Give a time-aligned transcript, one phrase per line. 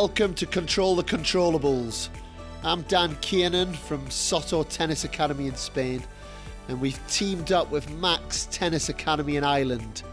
[0.00, 2.08] Welcome to Control the Controllables.
[2.62, 6.04] I'm Dan Kiernan from Soto Tennis Academy in Spain,
[6.68, 10.04] and we've teamed up with Max Tennis Academy in Ireland.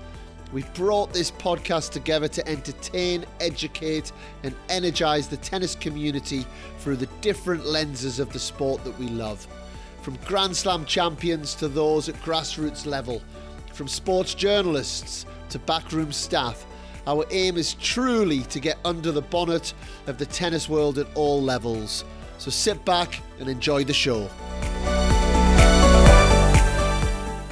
[0.52, 6.48] We've brought this podcast together to entertain, educate, and energize the tennis community
[6.80, 9.46] through the different lenses of the sport that we love.
[10.02, 13.22] From Grand Slam champions to those at grassroots level,
[13.72, 16.66] from sports journalists to backroom staff
[17.08, 19.74] our aim is truly to get under the bonnet
[20.08, 22.04] of the tennis world at all levels.
[22.40, 24.30] So sit back and enjoy the show.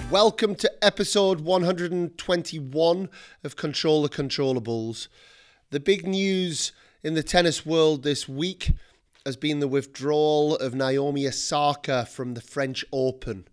[0.10, 3.10] Welcome to episode 121
[3.44, 5.08] of Control the Controllables.
[5.70, 6.72] The big news
[7.04, 8.72] in the tennis world this week
[9.26, 13.48] has been the withdrawal of Naomi Osaka from the French Open.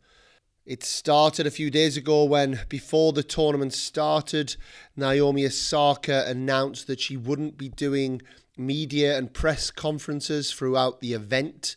[0.71, 4.55] It started a few days ago when, before the tournament started,
[4.95, 8.23] Naomi Osaka announced that she wouldn't be doing
[8.57, 11.75] media and press conferences throughout the event.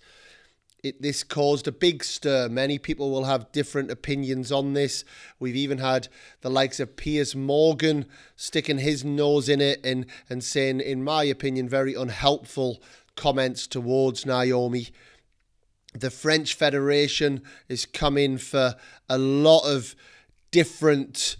[0.83, 2.49] It, this caused a big stir.
[2.49, 5.03] Many people will have different opinions on this.
[5.39, 6.07] We've even had
[6.41, 11.23] the likes of Piers Morgan sticking his nose in it and, and saying, in my
[11.23, 12.79] opinion, very unhelpful
[13.15, 14.89] comments towards Naomi
[15.93, 18.75] the French Federation is coming for
[19.09, 19.95] a lot of
[20.51, 21.37] different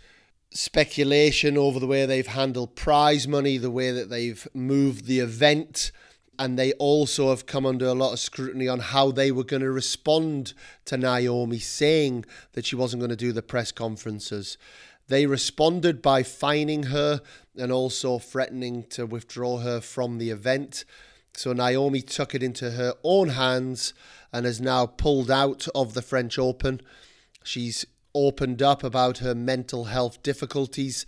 [0.51, 5.91] speculation over the way they've handled prize money, the way that they've moved the event.
[6.37, 9.61] And they also have come under a lot of scrutiny on how they were going
[9.61, 10.53] to respond
[10.85, 14.57] to Naomi saying that she wasn't going to do the press conferences.
[15.07, 17.21] They responded by fining her
[17.55, 20.85] and also threatening to withdraw her from the event.
[21.35, 23.93] So Naomi took it into her own hands
[24.31, 26.81] and has now pulled out of the French Open.
[27.43, 31.05] She's opened up about her mental health difficulties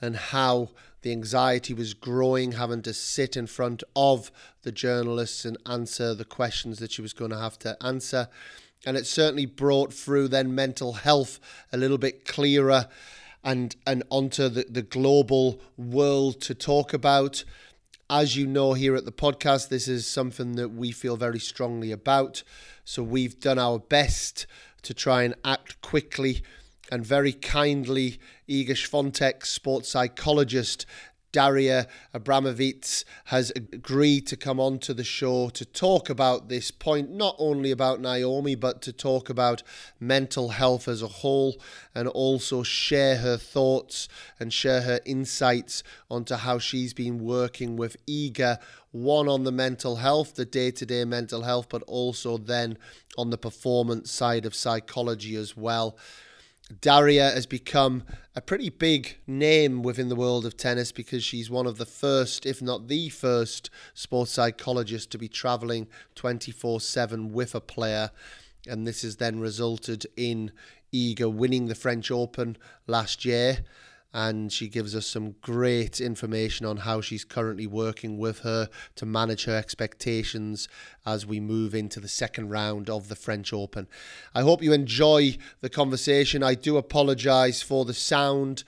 [0.00, 0.70] and how
[1.02, 6.24] the anxiety was growing, having to sit in front of the journalists and answer the
[6.24, 8.28] questions that she was going to have to answer.
[8.84, 11.38] And it certainly brought through then mental health
[11.72, 12.88] a little bit clearer
[13.44, 17.44] and, and onto the, the global world to talk about.
[18.10, 21.92] As you know, here at the podcast, this is something that we feel very strongly
[21.92, 22.42] about.
[22.82, 24.46] So we've done our best
[24.80, 26.42] to try and act quickly
[26.90, 28.18] and very kindly.
[28.48, 30.86] Iga Swiatek, sports psychologist,
[31.38, 37.10] Daria Abramowicz has agreed to come on to the show to talk about this point,
[37.10, 39.62] not only about Naomi, but to talk about
[40.00, 41.60] mental health as a whole
[41.94, 44.08] and also share her thoughts
[44.40, 48.58] and share her insights onto how she's been working with Iga,
[48.90, 52.76] one on the mental health, the day to day mental health, but also then
[53.16, 55.96] on the performance side of psychology as well.
[56.80, 58.02] Daria has become
[58.36, 62.44] a pretty big name within the world of tennis because she's one of the first,
[62.44, 68.10] if not the first, sports psychologist to be traveling 24 7 with a player.
[68.66, 70.52] And this has then resulted in
[70.92, 73.64] Iga winning the French Open last year
[74.12, 79.04] and she gives us some great information on how she's currently working with her to
[79.04, 80.66] manage her expectations
[81.04, 83.86] as we move into the second round of the French Open.
[84.34, 86.42] I hope you enjoy the conversation.
[86.42, 88.64] I do apologize for the sound.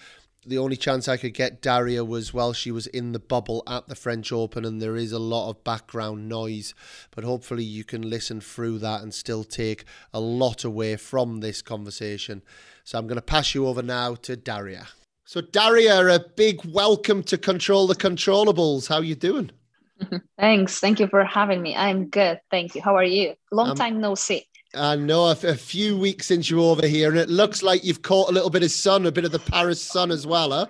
[0.46, 3.88] The only chance I could get Daria was while she was in the bubble at
[3.88, 6.74] the French Open, and there is a lot of background noise.
[7.10, 9.84] But hopefully, you can listen through that and still take
[10.14, 12.42] a lot away from this conversation.
[12.84, 14.88] So, I'm going to pass you over now to Daria.
[15.30, 18.88] So Daria, a big welcome to Control the Controllables.
[18.88, 19.52] How you doing?
[20.40, 20.80] Thanks.
[20.80, 21.76] Thank you for having me.
[21.76, 22.40] I'm good.
[22.50, 22.82] Thank you.
[22.82, 23.34] How are you?
[23.52, 24.44] Long um, time no see.
[24.74, 28.02] I know a, a, few weeks since you're over here, and it looks like you've
[28.02, 30.66] caught a little bit of sun, a bit of the Paris sun as well, huh?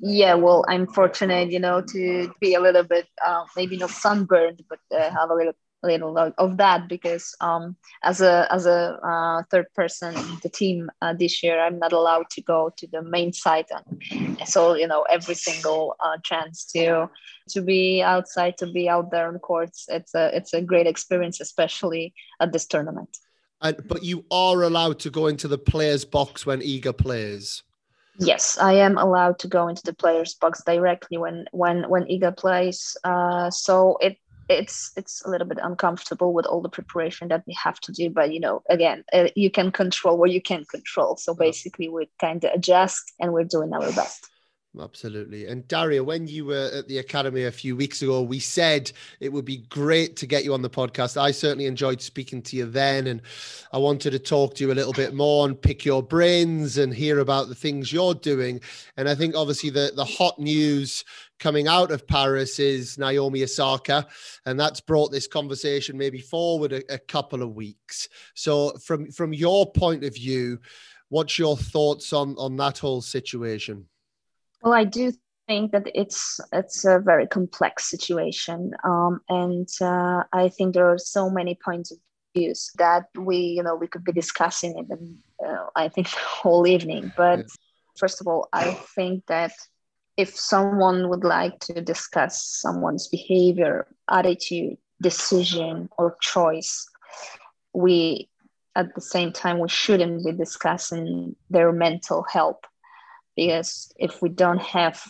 [0.00, 4.64] Yeah, well, I'm fortunate, you know, to be a little bit, uh, maybe not sunburned,
[4.68, 9.42] but uh, have a little little of that because um, as a as a uh,
[9.50, 13.02] third person in the team uh, this year, I'm not allowed to go to the
[13.02, 17.08] main site, and so you know every single uh, chance to
[17.50, 21.40] to be outside, to be out there on courts, it's a it's a great experience,
[21.40, 23.16] especially at this tournament.
[23.60, 27.62] And, but you are allowed to go into the players' box when Iga plays.
[28.18, 32.36] Yes, I am allowed to go into the players' box directly when when when Iga
[32.36, 32.96] plays.
[33.02, 34.18] Uh, so it
[34.48, 38.10] it's it's a little bit uncomfortable with all the preparation that we have to do
[38.10, 41.16] but you know again uh, you can control what you can control.
[41.16, 44.28] So basically we kind of adjust and we're doing our best
[44.80, 45.46] Absolutely.
[45.46, 48.90] And Daria, when you were at the Academy a few weeks ago, we said
[49.20, 51.16] it would be great to get you on the podcast.
[51.16, 53.06] I certainly enjoyed speaking to you then.
[53.06, 53.22] And
[53.72, 56.92] I wanted to talk to you a little bit more and pick your brains and
[56.92, 58.60] hear about the things you're doing.
[58.96, 61.04] And I think obviously the, the hot news
[61.38, 64.08] coming out of Paris is Naomi Osaka.
[64.44, 68.08] And that's brought this conversation maybe forward a, a couple of weeks.
[68.34, 70.58] So from from your point of view,
[71.10, 73.86] what's your thoughts on on that whole situation?
[74.64, 75.12] Well, I do
[75.46, 80.96] think that it's it's a very complex situation, um, and uh, I think there are
[80.96, 81.98] so many points of
[82.34, 86.16] views that we you know we could be discussing it, and uh, I think the
[86.16, 87.12] whole evening.
[87.14, 87.44] But yeah.
[87.98, 89.52] first of all, I think that
[90.16, 96.88] if someone would like to discuss someone's behavior, attitude, decision, or choice,
[97.74, 98.30] we
[98.76, 102.60] at the same time we shouldn't be discussing their mental health
[103.36, 105.02] because if we don't have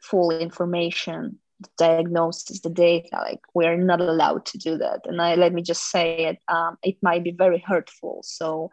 [0.00, 5.00] full information the diagnosis the data like we're not allowed to do that.
[5.04, 8.22] And I, let me just say it um, it might be very hurtful.
[8.24, 8.70] So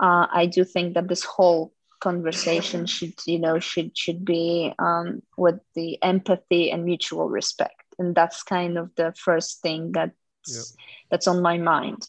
[0.00, 1.72] uh, i do think that this whole
[2.02, 7.84] conversation should you know should should be um, with the empathy and mutual respect.
[7.98, 10.12] And that's kind of the first thing that's
[10.48, 10.64] yep.
[11.10, 12.08] that's on my mind.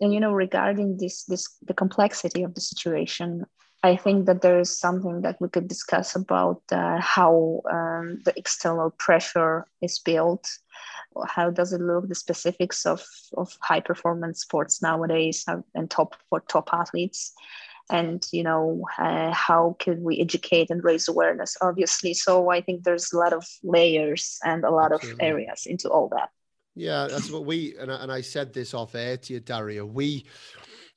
[0.00, 3.46] And you know regarding this this the complexity of the situation
[3.84, 8.32] I think that there is something that we could discuss about uh, how um, the
[8.36, 10.48] external pressure is built.
[11.26, 12.08] How does it look?
[12.08, 13.04] The specifics of,
[13.36, 15.44] of high performance sports nowadays
[15.74, 17.32] and top for top athletes,
[17.90, 21.56] and you know uh, how could we educate and raise awareness?
[21.60, 25.12] Obviously, so I think there's a lot of layers and a lot Absolutely.
[25.12, 26.30] of areas into all that.
[26.74, 29.84] Yeah, that's what we and I, and I said this off air to you, Daria.
[29.84, 30.24] We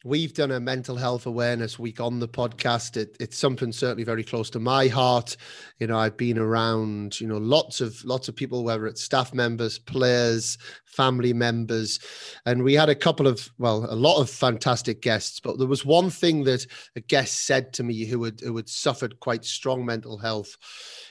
[0.04, 2.96] we've done a mental health awareness week on the podcast.
[2.96, 5.36] It, it's something certainly very close to my heart.
[5.80, 9.34] You know, I've been around, you know, lots of lots of people, whether it's staff
[9.34, 12.00] members, players, family members,
[12.46, 15.40] and we had a couple of, well, a lot of fantastic guests.
[15.40, 16.66] But there was one thing that
[16.96, 20.56] a guest said to me who had who had suffered quite strong mental health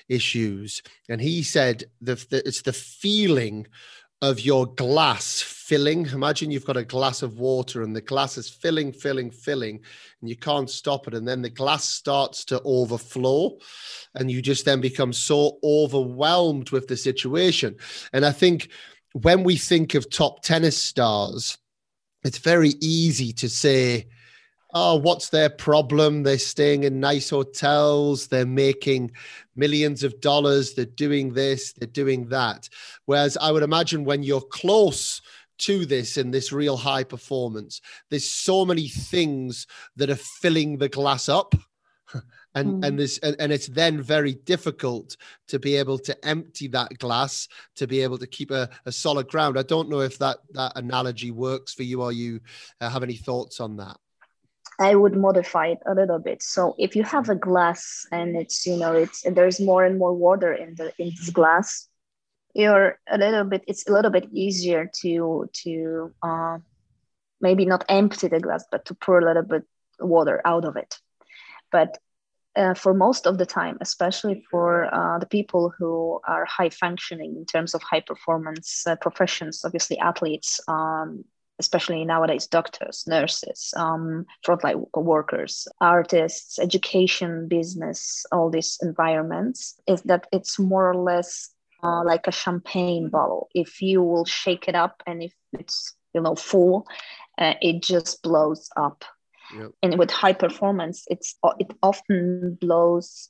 [0.09, 3.67] issues, and he said that it's the feeling
[4.25, 6.07] of your glass filling.
[6.07, 9.83] Imagine you've got a glass of water and the glass is filling, filling, filling,
[10.21, 11.13] and you can't stop it.
[11.13, 13.59] And then the glass starts to overflow,
[14.15, 17.77] and you just then become so overwhelmed with the situation.
[18.15, 18.71] And I think
[19.13, 21.59] when we think of top tennis stars,
[22.25, 24.07] it's very easy to say,
[24.75, 26.25] oh, what's their problem?
[26.25, 29.13] They're staying in nice hotels, they're making
[29.55, 32.69] millions of dollars, they're doing this, they're doing that.
[33.07, 35.23] Whereas I would imagine when you're close
[35.57, 37.81] to this in this real high performance,
[38.11, 41.55] there's so many things that are filling the glass up.
[42.57, 42.87] And, mm.
[42.87, 45.17] and this and, and it's then very difficult
[45.49, 49.27] to be able to empty that glass to be able to keep a, a solid
[49.27, 49.59] ground.
[49.59, 52.39] I don't know if that that analogy works for you or you
[52.81, 53.97] uh, have any thoughts on that.
[54.79, 56.43] I would modify it a little bit.
[56.43, 60.13] So if you have a glass and it's you know it's there's more and more
[60.13, 61.89] water in the in this glass,
[62.55, 66.59] you're a little bit it's a little bit easier to to uh,
[67.41, 69.65] maybe not empty the glass, but to pour a little bit
[70.01, 70.99] water out of it.
[71.71, 71.99] But
[72.57, 77.37] uh, for most of the time, especially for uh, the people who are high functioning
[77.37, 81.25] in terms of high performance uh, professions, obviously athletes, um,
[81.59, 90.27] especially nowadays doctors nurses um, frontline workers artists education business all these environments is that
[90.33, 93.49] it's more or less uh, like a champagne bottle.
[93.55, 96.87] If you will shake it up and if it's you know full
[97.39, 99.05] uh, it just blows up.
[99.55, 99.73] Yep.
[99.83, 103.29] and with high performance it's it often blows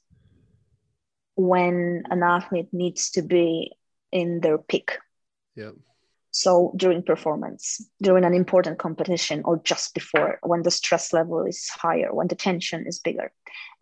[1.35, 3.73] when an athlete needs to be
[4.13, 4.99] in their peak.
[5.57, 5.73] Yeah
[6.35, 11.69] so during performance, during an important competition, or just before, when the stress level is
[11.69, 13.31] higher, when the tension is bigger,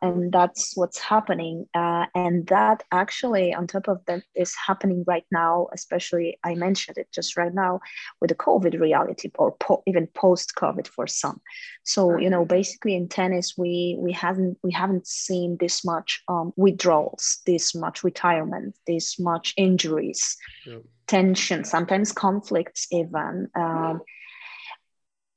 [0.03, 1.67] and that's what's happening.
[1.75, 5.69] Uh, and that actually, on top of that, is happening right now.
[5.73, 7.81] Especially, I mentioned it just right now
[8.21, 11.41] with the COVID reality, or po- even post-COVID for some.
[11.85, 16.53] So you know, basically in tennis, we we haven't we haven't seen this much um,
[16.57, 20.37] withdrawals, this much retirement, this much injuries.
[20.67, 23.49] Yep tension, sometimes conflicts even.
[23.55, 24.01] Um,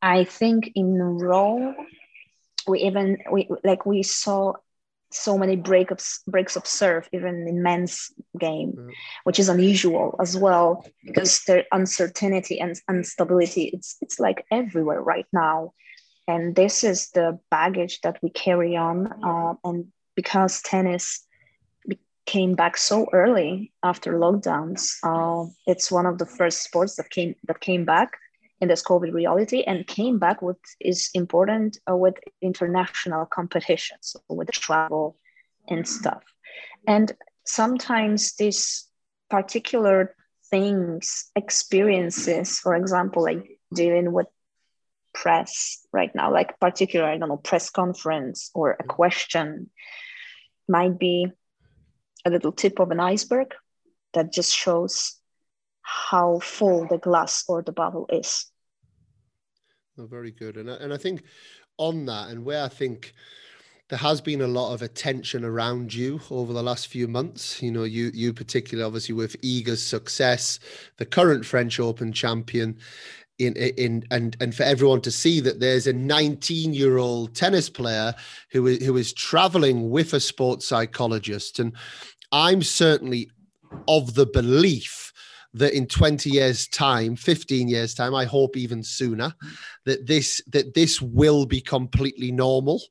[0.02, 1.76] I think in Rome,
[2.68, 4.54] we even we like we saw
[5.12, 8.92] so many breakups breaks of serve even in men's game mm.
[9.24, 15.28] which is unusual as well because the uncertainty and instability it's it's like everywhere right
[15.32, 15.72] now
[16.28, 21.26] and this is the baggage that we carry on uh, and because tennis
[22.26, 24.98] came back so early after lockdowns.
[25.04, 28.18] Uh, it's one of the first sports that came that came back
[28.62, 34.52] in this COVID reality and came back with is important uh, with international competitions, with
[34.52, 35.18] travel
[35.68, 36.24] and stuff.
[36.88, 37.12] And
[37.46, 38.88] sometimes these
[39.30, 40.16] particular
[40.50, 44.28] things, experiences, for example, like dealing with
[45.14, 49.70] press right now, like particular, I don't know, press conference or a question
[50.68, 51.28] might be
[52.26, 53.54] a little tip of an iceberg
[54.14, 55.20] that just shows
[55.86, 58.48] how full the glass or the bottle is.
[59.98, 60.58] Very good.
[60.58, 61.24] And I, and I think
[61.78, 63.14] on that, and where I think
[63.90, 67.62] there has been a lot of attention around you over the last few months.
[67.62, 70.60] You know, you you particularly obviously with Iga's success,
[70.98, 72.78] the current French Open champion,
[73.38, 77.70] in in and and for everyone to see that there's a 19 year old tennis
[77.70, 78.16] player
[78.50, 81.74] who is who is traveling with a sports psychologist and
[82.32, 83.30] i'm certainly
[83.88, 85.05] of the belief
[85.56, 89.34] that in 20 years time 15 years time i hope even sooner
[89.86, 92.82] that this that this will be completely normal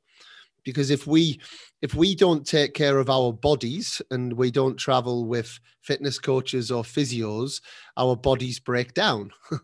[0.63, 1.39] because if we
[1.81, 6.71] if we don't take care of our bodies and we don't travel with fitness coaches
[6.71, 7.61] or physios
[7.97, 9.29] our bodies break down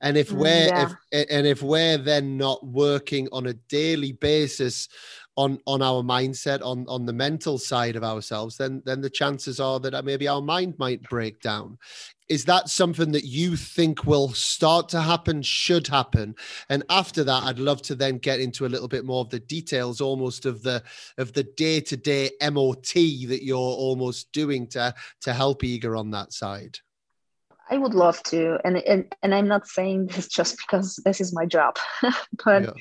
[0.00, 0.90] and if mm, we're yeah.
[1.12, 4.88] if and if we're then not working on a daily basis
[5.36, 9.60] on on our mindset on on the mental side of ourselves then then the chances
[9.60, 11.78] are that uh, maybe our mind might break down.
[12.28, 16.34] Is that something that you think will start to happen should happen?
[16.68, 19.40] And after that i'd love to then get into a little bit more of the
[19.40, 20.82] details almost of the
[21.18, 26.78] of the day-to-day mot that you're almost doing to to help Iga on that side.
[27.70, 31.32] I would love to, and and, and I'm not saying this just because this is
[31.32, 31.78] my job,
[32.44, 32.72] but yeah.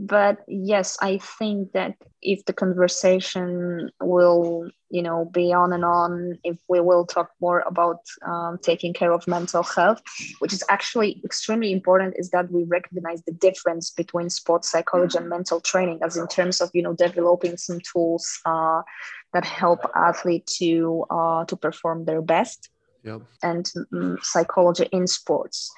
[0.00, 6.38] But yes, I think that if the conversation will you know be on and on,
[6.42, 10.00] if we will talk more about um, taking care of mental health,
[10.38, 15.28] which is actually extremely important, is that we recognize the difference between sports psychology and
[15.28, 18.80] mental training, as in terms of you know developing some tools uh,
[19.34, 22.70] that help athletes to uh, to perform their best
[23.04, 23.20] yep.
[23.42, 25.70] and um, psychology in sports,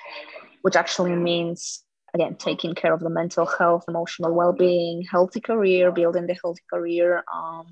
[0.62, 1.82] which actually means
[2.14, 7.24] again taking care of the mental health, emotional well-being, healthy career, building the healthy career,
[7.32, 7.66] um,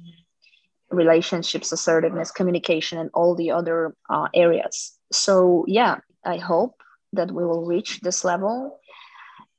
[0.91, 4.93] relationships, assertiveness, communication, and all the other uh, areas.
[5.13, 6.83] So yeah, I hope
[7.13, 8.79] that we will reach this level.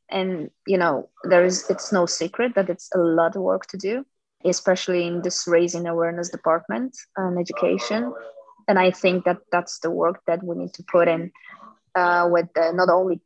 [0.10, 3.78] And you know, there is it's no secret that it's a lot of work to
[3.78, 4.06] do,
[4.44, 8.14] especially in this raising awareness department and education
[8.68, 11.32] and I think that that's the work that we need to put in
[11.96, 13.20] uh, with the, not only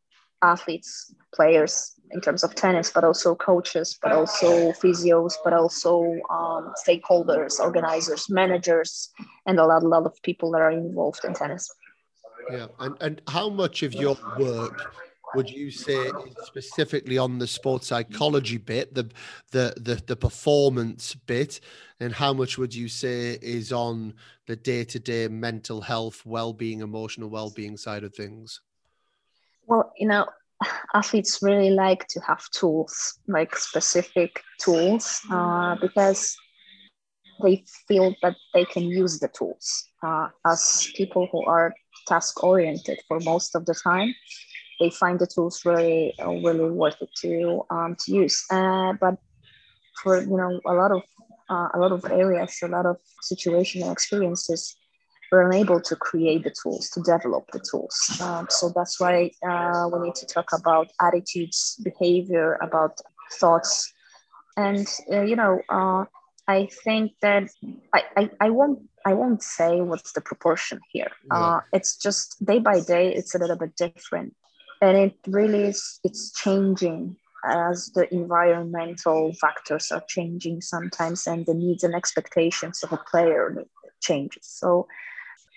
[0.53, 1.73] athletes, players
[2.11, 5.91] in terms of tennis, but also coaches, but also physios, but also
[6.29, 9.09] um, stakeholders, organizers, managers,
[9.47, 11.65] and a lot, a lot of people that are involved in tennis.
[12.51, 14.93] Yeah, and and how much of your work
[15.35, 19.09] would you say is specifically on the sports psychology bit, the
[19.51, 21.59] the the, the performance bit,
[21.99, 24.13] and how much would you say is on
[24.47, 28.61] the day-to-day mental health, well-being, emotional well-being side of things?
[29.67, 30.25] Well, you know,
[30.93, 36.35] athletes really like to have tools, like specific tools, uh, because
[37.43, 39.89] they feel that they can use the tools.
[40.03, 41.73] Uh, as people who are
[42.07, 44.13] task oriented for most of the time,
[44.79, 48.45] they find the tools really uh, really worth it to um, to use.
[48.51, 49.15] Uh, but
[50.01, 51.01] for you know a lot of
[51.49, 52.97] uh, a lot of areas, a lot of
[53.31, 54.75] situational experiences,
[55.31, 57.95] we're unable to create the tools to develop the tools.
[58.21, 62.99] Um, so that's why uh, we need to talk about attitudes, behavior, about
[63.33, 63.93] thoughts,
[64.57, 65.61] and uh, you know.
[65.69, 66.05] Uh,
[66.47, 67.49] I think that
[67.91, 71.09] I, I, I won't I won't say what's the proportion here.
[71.31, 71.61] Yeah.
[71.73, 74.35] it's just day by day, it's a little bit different
[74.81, 77.15] and it really is it's changing
[77.45, 83.65] as the environmental factors are changing sometimes and the needs and expectations of a player
[84.01, 84.87] changes so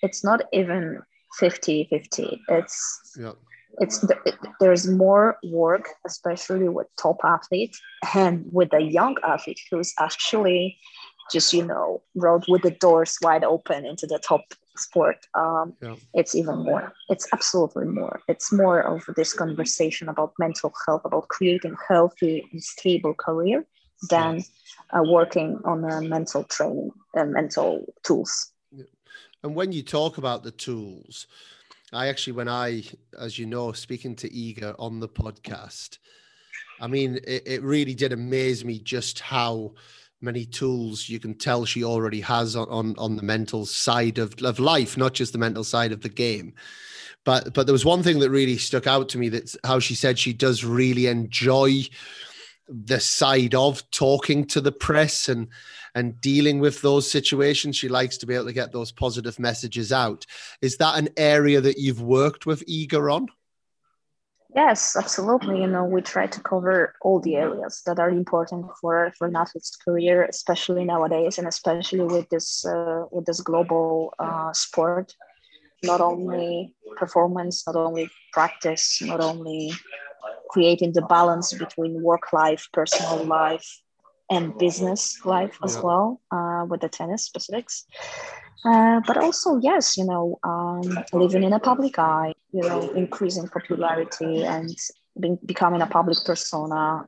[0.03, 1.01] it's not even
[1.39, 3.33] 50 50 it's yeah.
[3.81, 7.81] it's it, there's more work especially with top athletes
[8.15, 10.79] and with a young athlete who's actually
[11.31, 14.43] just you know rode with the doors wide open into the top
[14.77, 15.97] sport um, yeah.
[16.15, 21.27] it's even more it's absolutely more it's more of this conversation about mental health about
[21.29, 23.67] creating healthy and stable career
[24.11, 24.45] than
[24.91, 28.53] uh, working on a mental training and mental tools.
[29.43, 31.27] And when you talk about the tools
[31.93, 32.83] i actually when i
[33.19, 35.99] as you know speaking to Iga on the podcast
[36.81, 39.73] i mean it, it really did amaze me just how
[40.21, 44.35] many tools you can tell she already has on, on, on the mental side of,
[44.43, 46.55] of life, not just the mental side of the game.
[47.25, 49.95] But but there was one thing that really stuck out to me that's how she
[49.95, 51.83] said she does really enjoy
[52.69, 55.49] the side of talking to the press and
[55.99, 59.93] and dealing with those situations she likes to be able to get those positive messages
[59.93, 60.25] out
[60.63, 63.27] is that an area that you've worked with Iga on
[64.55, 65.61] Yes, absolutely.
[65.61, 69.37] You know, we try to cover all the areas that are important for for an
[69.37, 75.15] athlete's career, especially nowadays, and especially with this uh, with this global uh, sport.
[75.83, 79.73] Not only performance, not only practice, not only
[80.49, 83.69] creating the balance between work life, personal life,
[84.31, 85.83] and business life as yeah.
[85.83, 87.87] well uh, with the tennis specifics.
[88.65, 90.83] Uh, but also, yes, you know, um,
[91.13, 94.77] living in a public eye, you know, increasing popularity and
[95.19, 97.07] being, becoming a public persona,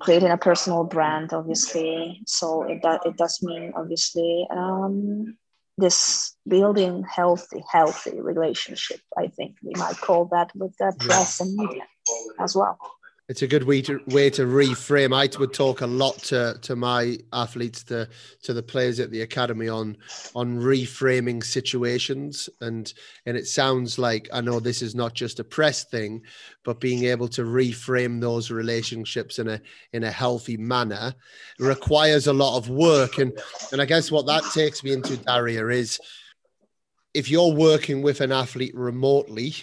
[0.00, 2.20] creating a personal brand, obviously.
[2.26, 5.36] So it, do, it does mean, obviously, um,
[5.78, 9.00] this building healthy, healthy relationship.
[9.16, 11.84] I think we might call that with the press and media
[12.38, 12.76] as well
[13.30, 15.14] it's a good way to way to reframe.
[15.14, 18.08] I would talk a lot to to my athletes, to
[18.42, 19.96] to the players at the academy on
[20.34, 22.92] on reframing situations, and
[23.26, 26.22] and it sounds like I know this is not just a press thing,
[26.64, 29.60] but being able to reframe those relationships in a
[29.92, 31.14] in a healthy manner
[31.60, 33.32] requires a lot of work, and
[33.70, 36.00] and I guess what that takes me into Daria is
[37.14, 39.54] if you're working with an athlete remotely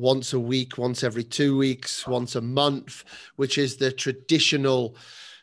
[0.00, 3.04] once a week, once every two weeks, once a month,
[3.36, 4.96] which is the traditional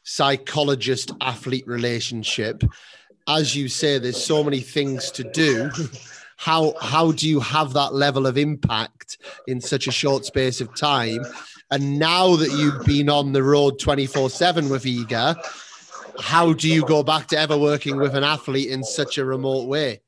[0.03, 2.63] psychologist athlete relationship.
[3.27, 5.69] As you say, there's so many things to do.
[6.37, 10.75] How how do you have that level of impact in such a short space of
[10.75, 11.25] time?
[11.71, 15.35] And now that you've been on the road 24-7 with Iga,
[16.21, 19.67] how do you go back to ever working with an athlete in such a remote
[19.67, 20.01] way?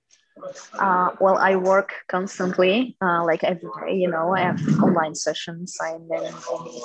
[0.78, 3.96] Uh, well, I work constantly, uh, like every day.
[3.96, 5.78] You know, I have online sessions.
[5.82, 6.34] I'm in,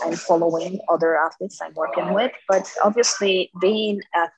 [0.04, 4.33] I'm following other athletes I'm working with, but obviously, being at,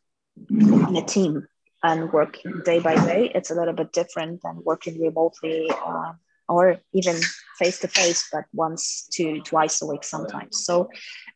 [0.51, 1.47] in a team
[1.83, 6.13] and working day by day, it's a little bit different than working remotely uh,
[6.49, 7.17] or even
[7.59, 10.65] face to face, but once to twice a week sometimes.
[10.65, 10.89] So,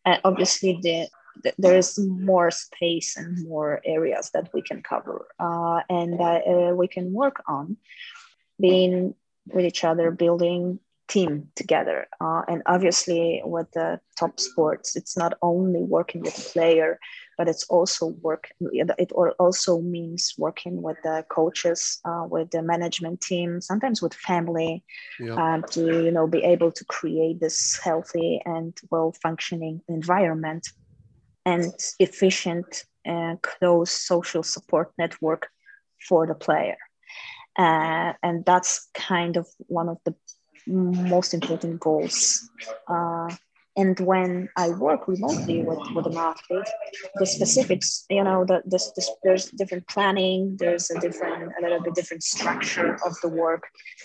[0.06, 1.08] uh, obviously, the
[1.58, 6.74] there is more space and more areas that we can cover uh, and that uh,
[6.74, 7.76] we can work on
[8.60, 9.14] being
[9.46, 15.34] with each other building team together uh, and obviously with the top sports it's not
[15.42, 17.00] only working with the player
[17.36, 23.20] but it's also work it also means working with the coaches uh, with the management
[23.20, 24.84] team sometimes with family
[25.18, 25.34] yeah.
[25.34, 30.68] uh, to you know be able to create this healthy and well functioning environment
[31.44, 35.48] and efficient and close social support network
[36.08, 36.76] for the player.
[37.58, 40.14] Uh, and that's kind of one of the
[40.66, 42.48] most important goals
[42.88, 43.28] uh,
[43.80, 46.68] and when I work remotely with, with an athlete,
[47.14, 51.80] the specifics, you know, the, this, this, there's different planning, there's a different, a little
[51.80, 53.62] bit different structure of the work.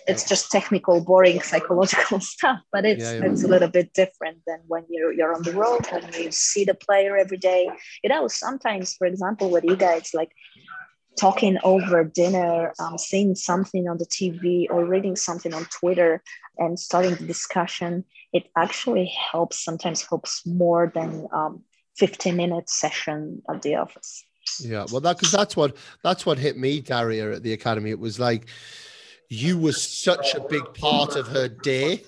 [0.07, 3.25] It's just technical, boring, psychological stuff, but it's, yeah, yeah.
[3.25, 6.63] it's a little bit different than when you're, you're on the road, when you see
[6.63, 7.69] the player every day.
[8.01, 10.31] You know, sometimes, for example, with you guys, like
[11.19, 16.21] talking over dinner, um, seeing something on the TV or reading something on Twitter
[16.57, 21.63] and starting the discussion it actually helps sometimes helps more than um,
[21.95, 24.25] 15 minute session at the office.
[24.59, 27.89] Yeah well that because that's what that's what hit me daria at the academy.
[27.89, 28.47] It was like
[29.29, 32.03] you were such a big part of her day.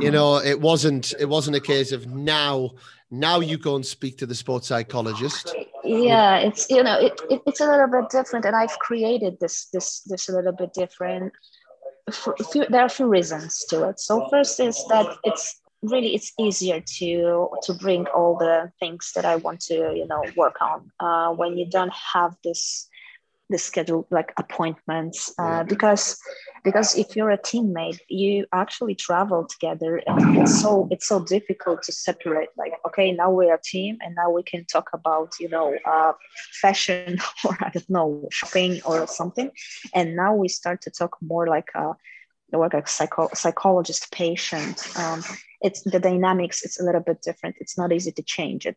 [0.00, 2.70] You know it wasn't it wasn't a case of now
[3.10, 5.54] now you go and speak to the sports psychologist.
[5.84, 9.66] Yeah it's you know it, it, it's a little bit different and i've created this
[9.72, 11.32] this this a little bit different
[12.12, 14.00] few, there are a few reasons to it.
[14.00, 19.24] So first is that it's really it's easier to to bring all the things that
[19.24, 22.88] I want to you know work on uh, when you don't have this
[23.48, 26.18] the schedule like appointments uh, because
[26.64, 31.82] because if you're a teammate you actually travel together and it's so it's so difficult
[31.82, 35.48] to separate like okay now we're a team and now we can talk about you
[35.48, 36.12] know uh,
[36.60, 39.50] fashion or i don't know shopping or something.
[39.94, 41.94] And now we start to talk more like a
[42.52, 44.86] work like psycho- psychologist patient.
[44.98, 45.22] Um,
[45.60, 47.56] it's the dynamics it's a little bit different.
[47.60, 48.76] It's not easy to change it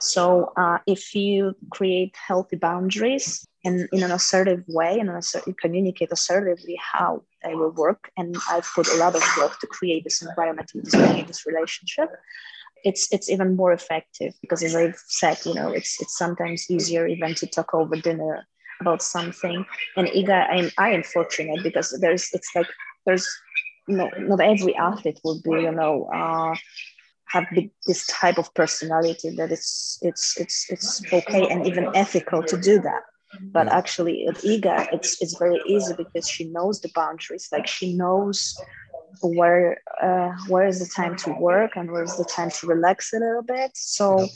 [0.00, 6.10] so uh, if you create healthy boundaries and in an assertive way and assertive, communicate
[6.12, 10.22] assertively how they will work, and I've put a lot of work to create this
[10.22, 12.10] environment and create this relationship.
[12.84, 17.06] it's it's even more effective because as I've said, you know, it's it's sometimes easier
[17.06, 18.46] even to talk over dinner
[18.80, 19.64] about something.
[19.96, 22.68] And Iga, I'm I am fortunate because there's it's like
[23.06, 23.28] there's
[23.88, 26.54] no not every athlete will be, you know, uh,
[27.28, 27.46] have
[27.86, 32.80] this type of personality that it's it's it's it's okay and even ethical to do
[32.80, 33.02] that.
[33.52, 37.48] But actually at iga it's it's very easy because she knows the boundaries.
[37.52, 38.56] Like she knows
[39.22, 43.12] where uh, where is the time to work and where is the time to relax
[43.12, 43.72] a little bit.
[43.74, 44.28] So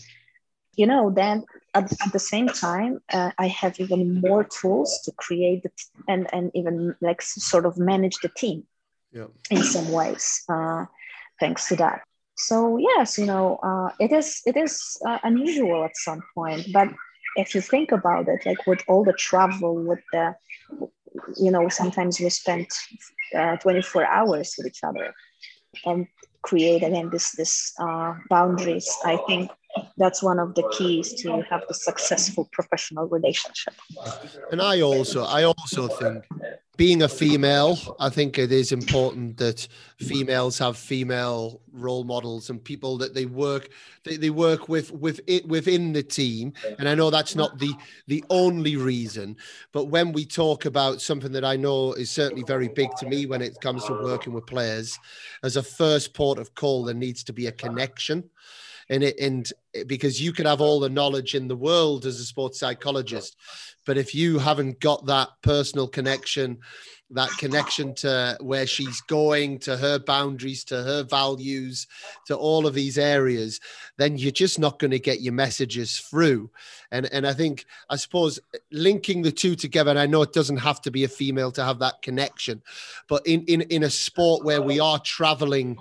[0.76, 5.12] you know then at, at the same time uh, i have even more tools to
[5.24, 8.62] create the t- and and even like sort of manage the team
[9.12, 9.26] yeah.
[9.50, 10.85] in some ways uh,
[11.40, 12.00] thanks to that
[12.46, 16.88] so yes you know uh, it is it is uh, unusual at some point but
[17.37, 20.35] if you think about it like with all the travel with the
[21.37, 22.66] you know sometimes we spend
[23.37, 25.14] uh, 24 hours with each other
[25.87, 26.07] and
[26.42, 29.50] create again this this uh, boundaries i think
[29.96, 33.74] that's one of the keys to have the successful professional relationship.
[34.50, 36.24] And i also i also think
[36.76, 42.64] being a female i think it is important that females have female role models and
[42.64, 43.68] people that they work
[44.04, 46.54] they, they work with with it within the team.
[46.78, 47.74] And i know that's not the
[48.06, 49.37] the only reason
[49.72, 53.26] but when we talk about something that i know is certainly very big to me
[53.26, 54.98] when it comes to working with players
[55.42, 58.24] as a first port of call there needs to be a connection
[58.90, 59.53] and it and
[59.87, 63.37] because you can have all the knowledge in the world as a sports psychologist
[63.87, 66.59] but if you haven't got that personal connection
[67.12, 71.87] that connection to where she's going to her boundaries to her values
[72.26, 73.61] to all of these areas
[73.96, 76.50] then you're just not going to get your messages through.
[76.90, 78.40] And and i think i suppose
[78.72, 81.64] linking the two together and i know it doesn't have to be a female to
[81.64, 82.61] have that connection
[83.09, 85.79] but in in in a sport where we are traveling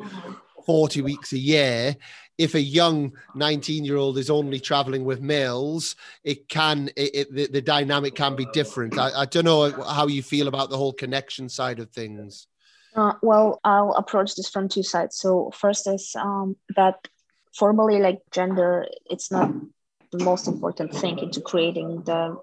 [0.66, 1.96] 40 weeks a year
[2.40, 7.36] if a young 19 year old is only traveling with males it can it, it
[7.36, 8.98] the, the, dynamic can be different.
[8.98, 12.48] I, I, don't know how you feel about the whole connection side of things.
[12.96, 15.18] Uh, well i'll approach this from two sides.
[15.18, 17.08] So first is um, that
[17.54, 19.52] formally like gender it's not
[20.12, 22.36] the most important thing into creating the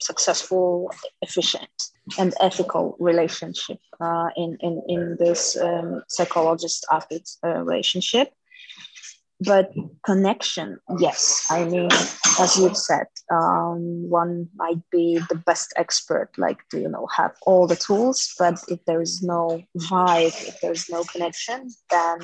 [0.00, 1.76] successful efficient
[2.18, 8.32] and ethical relationship uh, in, in, in this um, psychologist athlete uh, relationship
[9.40, 9.72] but
[10.04, 11.46] connection yes.
[11.50, 11.88] I mean
[12.38, 17.32] as you've said um, one might be the best expert like to you know have
[17.46, 22.18] all the tools but if there is no vibe if there's no connection then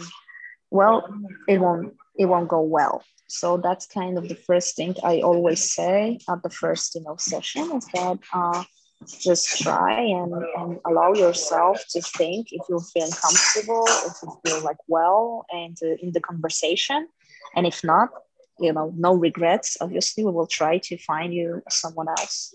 [0.71, 1.09] well
[1.49, 3.03] it won't it won't go well.
[3.29, 7.17] So that's kind of the first thing i always say at the first you know
[7.19, 8.63] session is that uh,
[9.07, 14.61] just try and, and allow yourself to think if you feel comfortable, if you feel
[14.63, 17.09] like well and uh, in the conversation.
[17.55, 18.11] And if not,
[18.59, 19.77] you know, no regrets.
[19.81, 22.55] Obviously, we will try to find you someone else.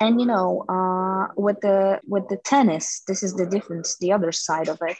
[0.00, 3.96] And you know, uh, with the with the tennis, this is the difference.
[3.98, 4.98] The other side of it,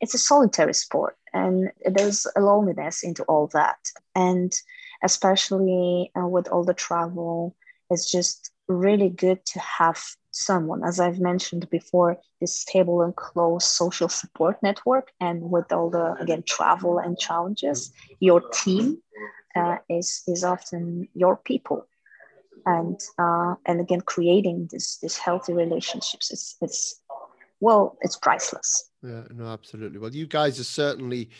[0.00, 3.78] it's a solitary sport, and there's a loneliness into all that.
[4.14, 4.54] And
[5.02, 7.56] especially uh, with all the travel,
[7.90, 13.64] it's just really good to have someone, as I've mentioned before, this stable and close
[13.64, 15.12] social support network.
[15.20, 18.98] And with all the, again, travel and challenges, your team
[19.54, 21.86] uh, is, is often your people.
[22.66, 27.00] And, uh, and again, creating this, this healthy relationships it's, it's,
[27.60, 28.90] well, it's priceless.
[29.02, 29.98] Yeah, no, absolutely.
[29.98, 31.30] Well, you guys are certainly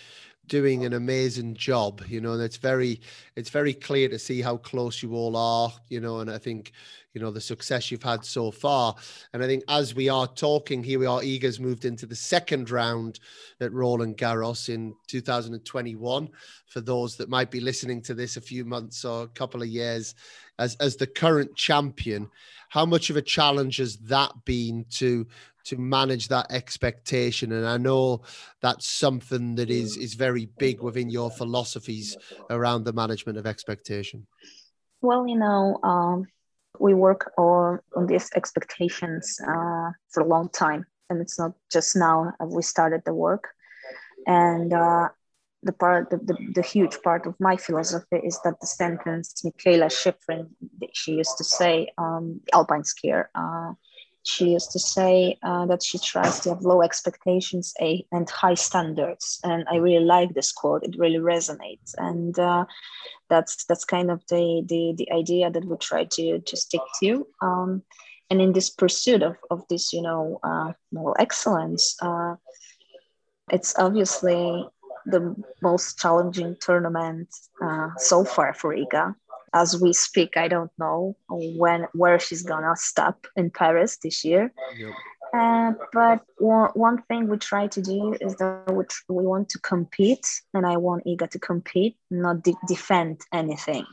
[0.46, 3.00] doing an amazing job you know and it's very
[3.37, 6.72] it's very clear to see how close you all are you know and i think
[7.14, 8.94] you know the success you've had so far.
[9.33, 12.70] And i think as we are talking here we are Iga's moved into the second
[12.70, 13.20] round
[13.61, 16.28] at roland garros in 2021
[16.66, 19.68] for those that might be listening to this a few months or a couple of
[19.68, 20.14] years
[20.59, 22.28] as as the current champion
[22.68, 25.26] how much of a challenge has that been to
[25.64, 27.53] to manage that expectation.
[27.53, 28.22] And i know
[28.61, 32.16] that's something that is is very big within your philosophies
[32.50, 34.27] around the management of expectation.
[35.03, 36.27] Well you know um,
[36.79, 40.87] we work on, on these expectations uh, for a long time.
[41.11, 43.48] And it's not just now we started the work.
[44.27, 45.09] And uh,
[45.62, 49.87] the part the, the, the, huge part of my philosophy is that the sentence Mikaela
[49.87, 50.48] Shiffrin
[50.92, 53.72] she used to say um, alpine skier uh,
[54.24, 59.40] she used to say uh, that she tries to have low expectations and high standards.
[59.44, 60.82] And i really like this quote.
[60.82, 61.94] It really resonates.
[61.98, 62.64] And uh,
[63.28, 67.26] that's that's kind of the, the the idea that we try to to stick to.
[67.42, 67.82] Um,
[68.30, 72.34] and in this pursuit of, of this you know uh, moral excellence uh,
[73.50, 74.66] it's obviously
[75.06, 77.28] the most challenging tournament
[77.62, 79.14] uh, so far for Iga.
[79.54, 84.52] As we speak, I don't know when where she's gonna stop in Paris this year.
[84.76, 84.94] Yep.
[85.34, 89.58] Uh, but one, one thing we try to do is that we, we want to
[89.60, 93.84] compete, and I want Iga to compete, not de- defend anything.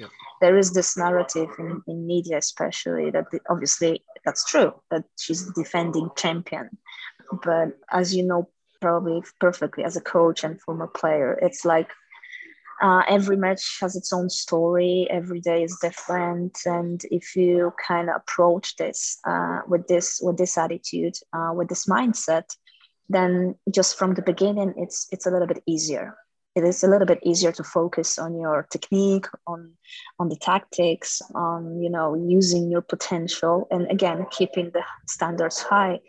[0.00, 0.10] Yep.
[0.40, 5.50] There is this narrative in, in media, especially that the, obviously that's true that she's
[5.52, 6.70] defending champion.
[7.44, 8.48] But as you know,
[8.80, 11.90] probably perfectly as a coach and former player, it's like
[12.80, 18.08] uh, every match has its own story every day is different and if you kind
[18.08, 22.44] of approach this uh, with this with this attitude uh, with this mindset
[23.08, 26.16] then just from the beginning it's it's a little bit easier.
[26.54, 29.72] It is a little bit easier to focus on your technique on
[30.18, 36.00] on the tactics on you know using your potential and again keeping the standards high.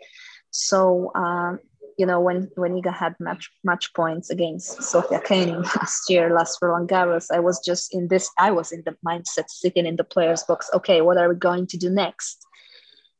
[0.50, 1.60] So um,
[2.00, 6.58] you know, when when Iga had match match points against Sofia Kenin last year, last
[6.62, 8.30] Roland Garros, I was just in this.
[8.38, 10.70] I was in the mindset, sitting in the players' box.
[10.72, 12.46] Okay, what are we going to do next?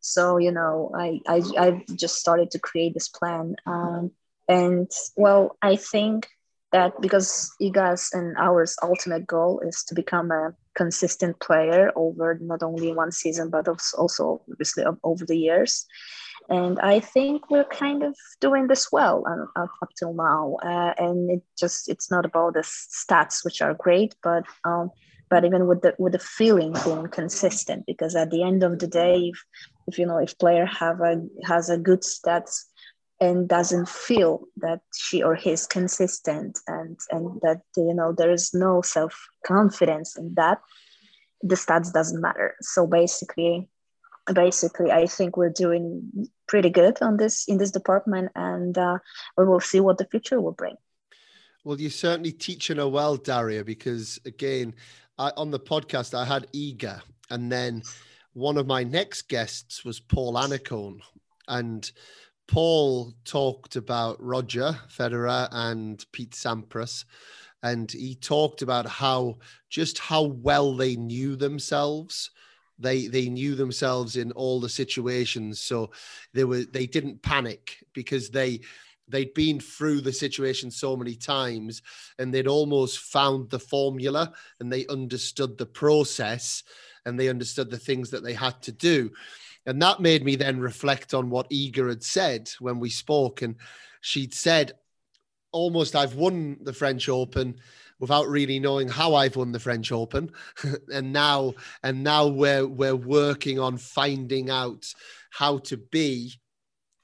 [0.00, 4.12] So you know, I I I just started to create this plan, um,
[4.48, 6.28] and well, I think
[6.72, 12.62] that because Iga's and ours ultimate goal is to become a consistent player over not
[12.62, 13.66] only one season but
[13.98, 15.84] also obviously over the years
[16.50, 19.24] and I think we're kind of doing this well
[19.56, 20.56] up, up till now.
[20.62, 24.90] Uh, and it just it's not about the stats, which are great, but um,
[25.30, 28.88] but even with the with the feeling being consistent, because at the end of the
[28.88, 29.44] day, if,
[29.86, 32.64] if you know if player have a has a good stats
[33.20, 38.32] and doesn't feel that she or he is consistent and and that you know there
[38.32, 40.58] is no self confidence in that
[41.42, 43.68] the stats doesn't matter so basically
[44.32, 48.98] basically i think we're doing pretty good on this in this department and uh,
[49.36, 50.74] we will see what the future will bring.
[51.62, 54.74] Well you're certainly teaching her well daria because again
[55.18, 57.82] I, on the podcast i had Iga and then
[58.32, 61.00] one of my next guests was paul annacone
[61.46, 61.90] and
[62.48, 67.04] paul talked about roger federer and pete sampras
[67.62, 69.36] and he talked about how
[69.68, 72.30] just how well they knew themselves
[72.80, 75.60] they they knew themselves in all the situations.
[75.60, 75.90] So
[76.34, 78.60] they were they didn't panic because they
[79.08, 81.82] they'd been through the situation so many times
[82.18, 86.62] and they'd almost found the formula and they understood the process
[87.04, 89.10] and they understood the things that they had to do.
[89.66, 93.42] And that made me then reflect on what Iga had said when we spoke.
[93.42, 93.56] And
[94.00, 94.72] she'd said
[95.52, 97.56] almost I've won the French Open
[98.00, 100.32] without really knowing how I've won the French Open,
[100.92, 104.92] and now and now we're we're working on finding out
[105.30, 106.32] how to be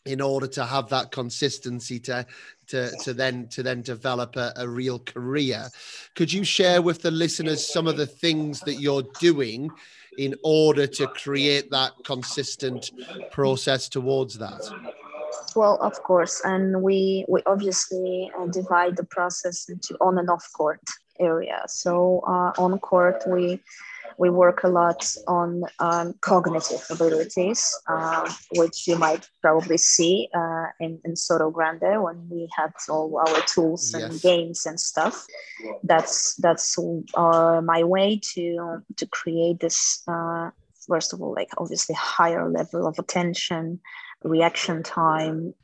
[0.05, 2.27] in order to have that consistency to
[2.69, 5.69] to to then to then develop a, a real career.
[6.15, 9.71] Could you share with the listeners some of the things that you're doing
[10.19, 12.91] in order to create that consistent
[13.31, 14.63] process towards that?
[15.55, 20.47] Well, of course, and we we obviously uh, divide the process into on and off
[20.57, 20.81] court
[21.19, 21.63] area.
[21.67, 23.61] So uh, on court, we
[24.19, 30.67] we work a lot on um, cognitive abilities, uh, which you might probably see uh,
[30.81, 34.23] in, in Sotogrande when we had all our tools and yes.
[34.23, 35.27] games and stuff.
[35.83, 36.79] That's that's
[37.15, 40.03] uh, my way to to create this.
[40.09, 40.51] Uh,
[40.87, 43.81] first of all, like obviously higher level of attention,
[44.23, 45.55] reaction time,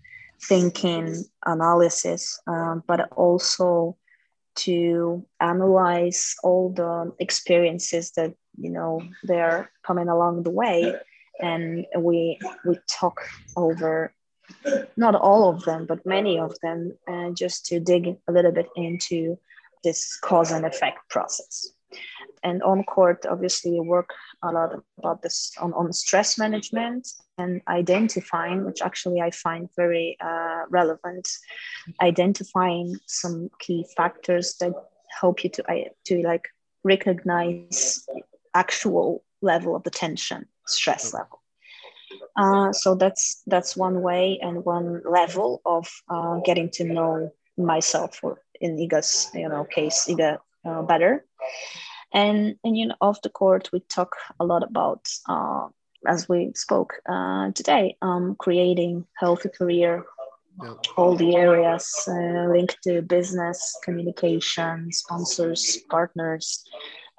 [0.43, 3.97] thinking, analysis, um, but also
[4.55, 10.95] to analyze all the experiences that you know they're coming along the way.
[11.41, 13.21] And we we talk
[13.57, 14.13] over
[14.97, 18.69] not all of them but many of them uh, just to dig a little bit
[18.77, 19.39] into
[19.85, 21.73] this cause and effect process
[22.43, 24.11] and on court obviously work
[24.43, 30.17] a lot about this on, on stress management and identifying which actually i find very
[30.21, 31.29] uh, relevant
[32.01, 34.73] identifying some key factors that
[35.21, 35.63] help you to
[36.05, 36.49] to like
[36.85, 38.07] recognize
[38.55, 41.41] actual level of the tension stress level.
[42.37, 48.21] Uh, so that's that's one way and one level of uh, getting to know myself
[48.23, 51.25] or in Iga's you know case Iga uh, better
[52.13, 55.69] and and you know off the court we talk a lot about uh,
[56.07, 60.05] as we spoke uh, today um, creating healthy career
[60.63, 60.75] yeah.
[60.97, 66.65] all the areas uh, linked to business communication sponsors partners.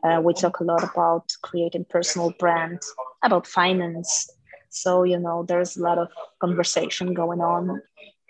[0.04, 2.80] Uh, we talk a lot about creating personal brand
[3.24, 4.30] about finance.
[4.70, 7.82] So you know there's a lot of conversation going on.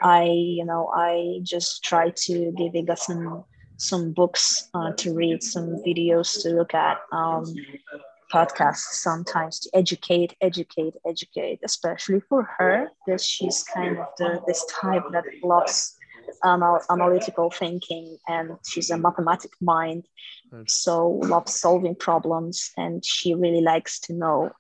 [0.01, 3.45] I, you know, I just try to give Iga some
[3.77, 7.45] some books uh, to read, some videos to look at, um,
[8.33, 14.65] podcasts sometimes to educate, educate, educate, especially for her, because she's kind of the, this
[14.81, 15.95] type that loves
[16.43, 20.07] um, analytical thinking and she's a mathematic mind.
[20.67, 24.51] So loves solving problems and she really likes to know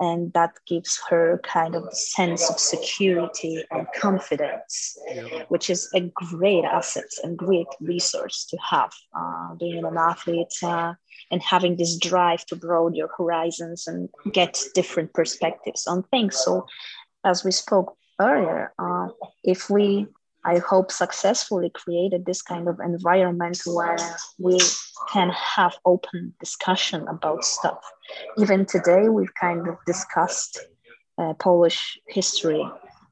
[0.00, 5.44] and that gives her kind of sense of security and confidence yeah.
[5.48, 10.94] which is a great asset and great resource to have uh, being an athlete uh,
[11.30, 16.66] and having this drive to broaden your horizons and get different perspectives on things so
[17.24, 19.08] as we spoke earlier uh,
[19.44, 20.06] if we
[20.48, 23.98] I hope successfully created this kind of environment where
[24.38, 24.58] we
[25.12, 27.82] can have open discussion about stuff.
[28.38, 30.58] Even today, we've kind of discussed
[31.18, 32.64] uh, Polish history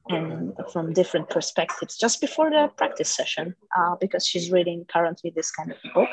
[0.09, 5.51] and from different perspectives just before the practice session uh, because she's reading currently this
[5.51, 6.09] kind of book.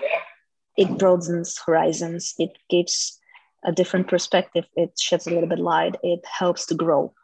[0.76, 2.34] It broadens horizons.
[2.38, 3.18] It gives
[3.64, 4.66] a different perspective.
[4.76, 5.96] It sheds a little bit light.
[6.02, 7.14] It helps to grow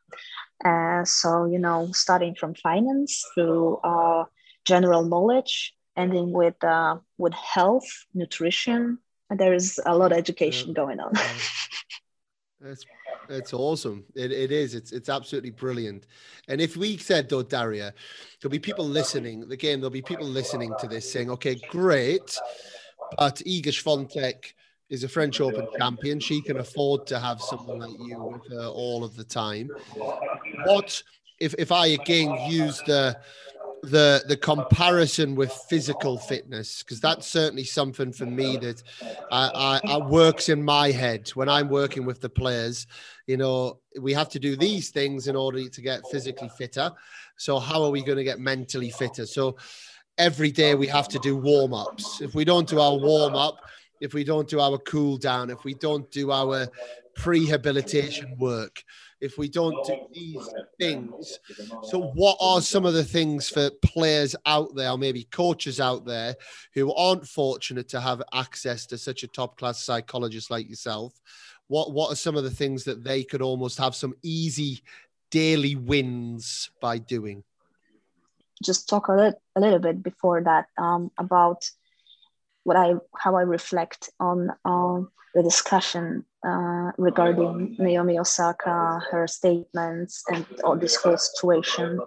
[0.64, 4.25] uh, so, you know, starting from finance through uh,
[4.64, 8.99] general knowledge, ending with uh, with health, nutrition.
[9.31, 10.75] There is a lot of education yeah.
[10.75, 11.12] going on.
[12.61, 12.85] That's
[13.29, 14.05] it's awesome.
[14.14, 14.75] It, it is.
[14.75, 16.07] It's it's absolutely brilliant.
[16.49, 17.94] And if we said though, Daria,
[18.40, 19.51] there'll be people listening.
[19.51, 22.38] Again, there'll be people listening to this saying, "Okay, great,"
[23.16, 24.53] but Iga Swiatek
[24.90, 26.20] is a French Open champion.
[26.20, 29.70] She can afford to have someone like you with her all of the time.
[30.64, 31.03] What
[31.38, 33.16] if if I again use the
[33.83, 38.83] the the comparison with physical fitness because that's certainly something for me that
[39.33, 42.87] I, I, I, works in my head when I'm working with the players.
[43.26, 46.92] You know, we have to do these things in order to get physically fitter.
[47.38, 49.24] So how are we going to get mentally fitter?
[49.24, 49.57] So
[50.18, 52.20] every day we have to do warm ups.
[52.20, 53.61] If we don't do our warm up,
[54.01, 56.67] if we don't do our cool down, if we don't do our
[57.19, 58.83] prehabilitation work,
[59.21, 61.39] if we don't do these things.
[61.83, 66.07] So, what are some of the things for players out there, or maybe coaches out
[66.07, 66.35] there,
[66.75, 71.21] who aren't fortunate to have access to such a top class psychologist like yourself?
[71.69, 74.83] What What are some of the things that they could almost have some easy
[75.31, 77.45] daily wins by doing?
[78.63, 81.71] Just talk a little, a little bit before that um, about
[82.64, 84.51] what I how I reflect on
[85.35, 92.01] the discussion uh, regarding Naomi Osaka, her statements, and all this whole situation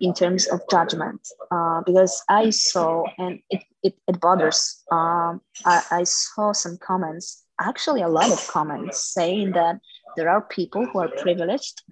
[0.00, 1.20] in terms of judgment.
[1.50, 7.44] Uh, because I saw, and it, it, it bothers, um, I, I saw some comments,
[7.60, 9.80] actually, a lot of comments saying that
[10.16, 11.82] there are people who are privileged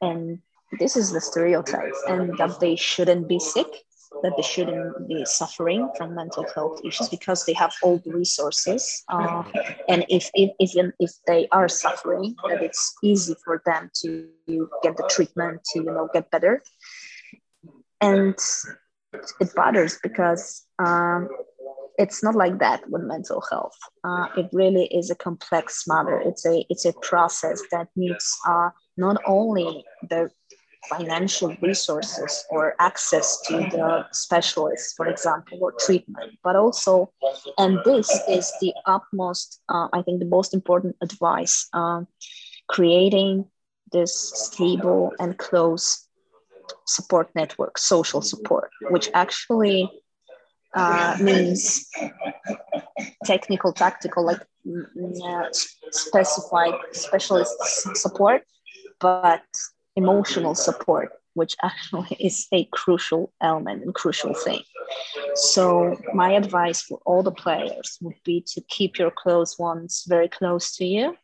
[0.00, 0.38] and
[0.78, 3.66] this is the stereotype and that they shouldn't be sick
[4.22, 9.02] that they shouldn't be suffering from mental health issues because they have all the resources.
[9.08, 9.42] Uh,
[9.88, 14.28] and if, if even if they are suffering, that it's easy for them to
[14.82, 16.62] get the treatment to you know get better.
[18.00, 18.36] And
[19.40, 21.28] it bothers because um,
[21.98, 23.76] it's not like that with mental health.
[24.04, 26.20] Uh, it really is a complex matter.
[26.20, 30.30] It's a it's a process that needs uh, not only the
[30.88, 37.12] financial resources or access to the specialists, for example, or treatment, but also,
[37.58, 42.02] and this is the utmost, uh, I think, the most important advice uh,
[42.68, 43.46] creating
[43.92, 46.08] this stable and close
[46.86, 49.90] support network, social support, which actually
[50.74, 51.88] uh, means
[53.24, 54.40] technical, tactical, like
[55.24, 55.44] uh,
[55.90, 57.54] specified specialist
[57.94, 58.42] support,
[59.00, 59.42] but
[59.96, 64.62] emotional support, which actually is a crucial element and crucial thing.
[65.34, 70.28] So, my advice for all the players would be to keep your close ones very
[70.28, 71.16] close to you.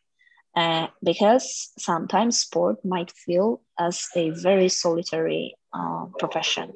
[0.55, 6.71] Uh, because sometimes sport might feel as a very solitary uh, profession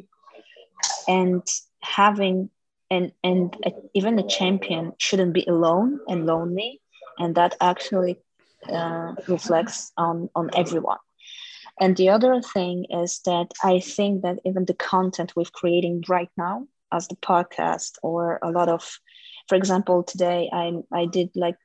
[1.08, 1.44] and
[1.82, 2.50] having
[2.90, 6.80] and and a, even a champion shouldn't be alone and lonely
[7.18, 8.18] and that actually
[8.72, 10.98] uh, reflects on on everyone
[11.80, 16.30] and the other thing is that I think that even the content we're creating right
[16.38, 19.00] now, as the podcast or a lot of,
[19.48, 21.58] for example, today I I did like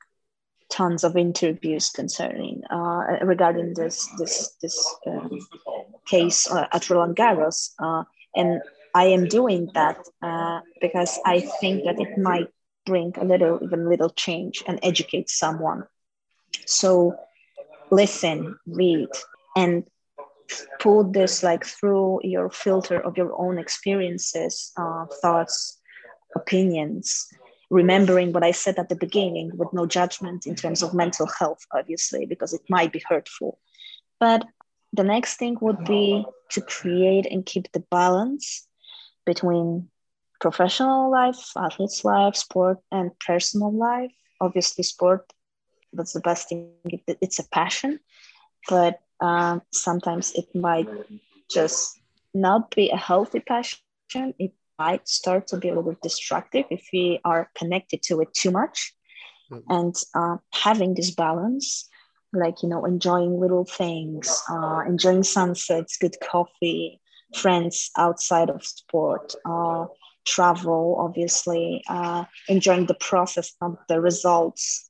[0.69, 5.39] tons of interviews concerning uh, regarding this this this um,
[6.07, 8.03] case uh, at Roland Garros, uh,
[8.35, 8.61] and
[8.95, 12.49] I am doing that uh, because I think that it might
[12.85, 15.83] bring a little even little change and educate someone.
[16.65, 17.15] So
[17.91, 19.09] listen, read,
[19.55, 19.85] and
[20.79, 25.79] put this like through your filter of your own experiences uh, thoughts
[26.35, 27.27] opinions
[27.69, 31.65] remembering what i said at the beginning with no judgment in terms of mental health
[31.73, 33.59] obviously because it might be hurtful.
[34.19, 34.45] But
[34.93, 38.67] the next thing would be to create and keep the balance
[39.25, 39.89] between
[40.41, 44.11] professional life athlete's life sport and personal life.
[44.41, 45.31] Obviously sport
[45.93, 46.71] that's the best thing.
[47.07, 47.99] It's a passion
[48.67, 50.87] but um, sometimes it might
[51.49, 51.99] just
[52.33, 54.33] not be a healthy passion.
[54.37, 58.33] It might start to be a little bit destructive if we are connected to it
[58.33, 58.93] too much.
[59.51, 59.71] Mm-hmm.
[59.71, 61.89] And uh, having this balance,
[62.33, 67.01] like, you know, enjoying little things, uh, enjoying sunsets, good coffee,
[67.35, 69.85] friends outside of sport, uh,
[70.25, 74.88] travel, obviously, uh, enjoying the process, not the results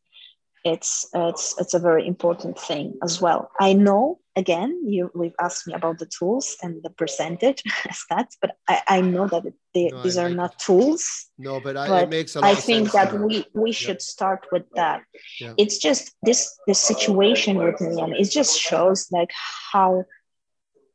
[0.63, 3.51] it's it's it's a very important thing as well.
[3.59, 7.61] I know again you we've asked me about the tools and the percentage
[8.01, 9.43] stats but i i know that
[9.73, 11.03] they, no, these are not tools
[11.37, 14.41] no but, I, but it makes a lot i think that we we should start
[14.51, 15.03] with that.
[15.41, 15.53] Yeah.
[15.57, 19.31] it's just this this situation with me and it just shows like
[19.73, 20.05] how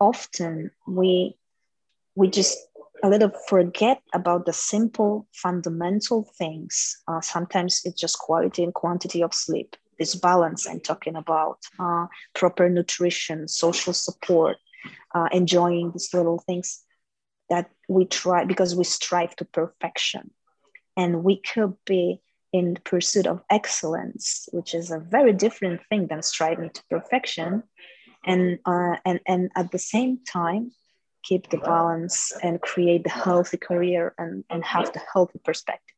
[0.00, 1.36] often we
[2.14, 2.56] we just
[3.04, 7.02] a little forget about the simple fundamental things.
[7.06, 12.06] Uh, sometimes it's just quality and quantity of sleep, this balance I'm talking about, uh,
[12.34, 14.56] proper nutrition, social support,
[15.14, 16.82] uh, enjoying these little things
[17.50, 20.30] that we try because we strive to perfection.
[20.96, 22.22] And we could be
[22.54, 27.64] in pursuit of excellence, which is a very different thing than striving to perfection.
[28.24, 30.72] And, uh, and, and at the same time,
[31.24, 35.96] keep the balance and create the healthy career and, and have the healthy perspective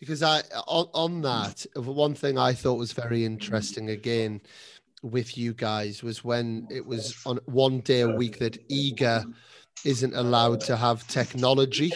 [0.00, 4.40] because i on, on that one thing i thought was very interesting again
[5.04, 9.30] with you guys was when it was on one day a week that Iga
[9.84, 11.92] isn't allowed to have technology.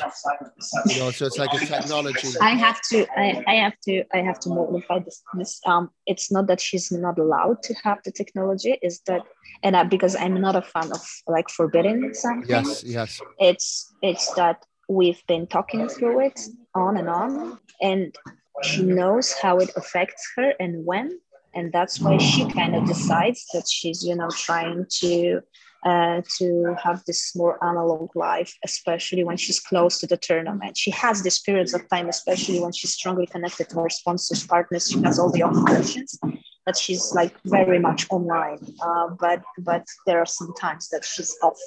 [0.86, 2.28] You know, so it's like a technology.
[2.40, 5.22] I have to, I, I have to, I have to modify this.
[5.34, 8.78] this um, it's not that she's not allowed to have the technology.
[8.82, 9.22] Is that,
[9.62, 12.48] and I, because I'm not a fan of like forbidding something.
[12.48, 13.20] Yes, yes.
[13.38, 16.40] It's it's that we've been talking through it
[16.74, 18.14] on and on, and
[18.62, 21.18] she knows how it affects her and when,
[21.54, 25.40] and that's why she kind of decides that she's you know trying to
[25.84, 30.76] uh, to have this more analog life, especially when she's close to the tournament.
[30.76, 34.90] She has these periods of time, especially when she's strongly connected to her sponsors, partners.
[34.90, 36.18] She has all the options,
[36.66, 38.58] but she's like very much online.
[38.82, 41.58] Uh, but but there are some times that she's off,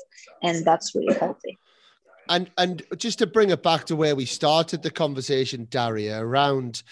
[0.43, 1.57] and that's really healthy.
[2.27, 6.83] And and just to bring it back to where we started the conversation, Daria, around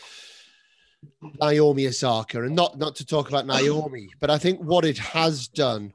[1.41, 5.47] Naomi Osaka, and not not to talk about Naomi, but I think what it has
[5.47, 5.93] done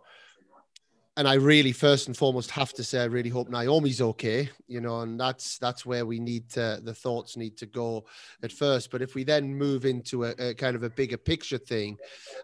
[1.17, 4.81] and I really first and foremost have to say I really hope Naomi's okay, you
[4.81, 8.05] know, and that's that's where we need to the thoughts need to go
[8.43, 8.91] at first.
[8.91, 11.99] But if we then move into a, a kind of a bigger picture thing,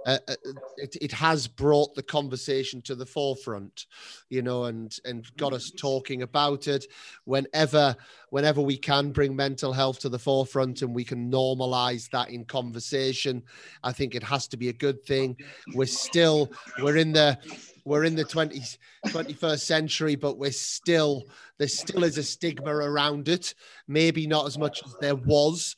[0.06, 0.36] uh, uh,
[0.76, 3.86] it, it has brought the conversation to the forefront,
[4.28, 6.86] you know, and and got us talking about it.
[7.24, 7.96] Whenever
[8.28, 12.44] whenever we can bring mental health to the forefront and we can normalize that in
[12.44, 13.42] conversation,
[13.82, 15.36] I think it has to be a good thing.
[15.74, 17.36] We're still we're in the
[17.84, 21.24] we're in the 20th, 21st century, but we're still,
[21.58, 23.54] there still is a stigma around it.
[23.88, 25.76] Maybe not as much as there was,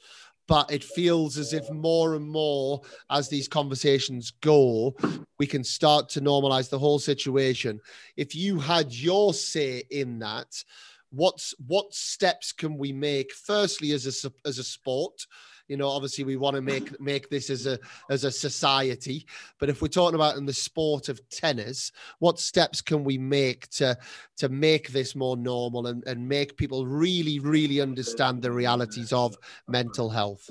[0.48, 4.94] but it feels as if more and more as these conversations go,
[5.38, 7.80] we can start to normalize the whole situation.
[8.16, 10.62] If you had your say in that,
[11.10, 15.26] what's what steps can we make firstly as a as a sport
[15.68, 17.78] you know obviously we want to make make this as a
[18.10, 19.26] as a society.
[19.58, 23.68] But if we're talking about in the sport of tennis what steps can we make
[23.70, 23.96] to
[24.36, 29.36] to make this more normal and, and make people really really understand the realities of
[29.68, 30.50] mental health?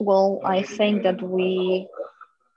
[0.00, 1.88] Well i think that we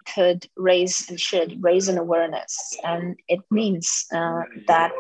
[0.06, 2.78] could raise and should raise an awareness.
[2.84, 4.92] And it means uh, that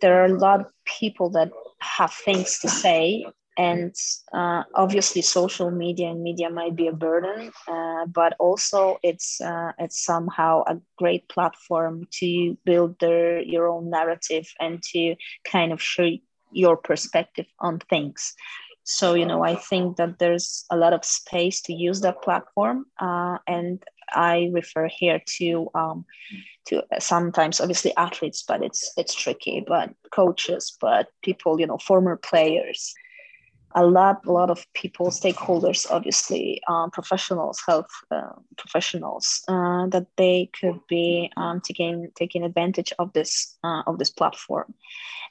[0.00, 3.26] there are a lot of people that have things to say
[3.58, 3.94] and
[4.32, 9.72] uh, obviously social media and media might be a burden uh, but also it's uh,
[9.78, 15.82] it's somehow a great platform to build their your own narrative and to kind of
[15.82, 16.08] show
[16.52, 18.34] your perspective on things.
[18.84, 22.86] So you know i think that there's a lot of space to use that platform
[22.98, 23.84] uh, and
[24.14, 26.06] i refer here to um,
[26.66, 32.16] to sometimes obviously athletes but it's it's tricky but coaches but people you know former
[32.16, 32.94] players
[33.78, 40.06] a lot, a lot of people, stakeholders, obviously, um, professionals, health uh, professionals, uh, that
[40.16, 44.74] they could be um, taking taking advantage of this uh, of this platform,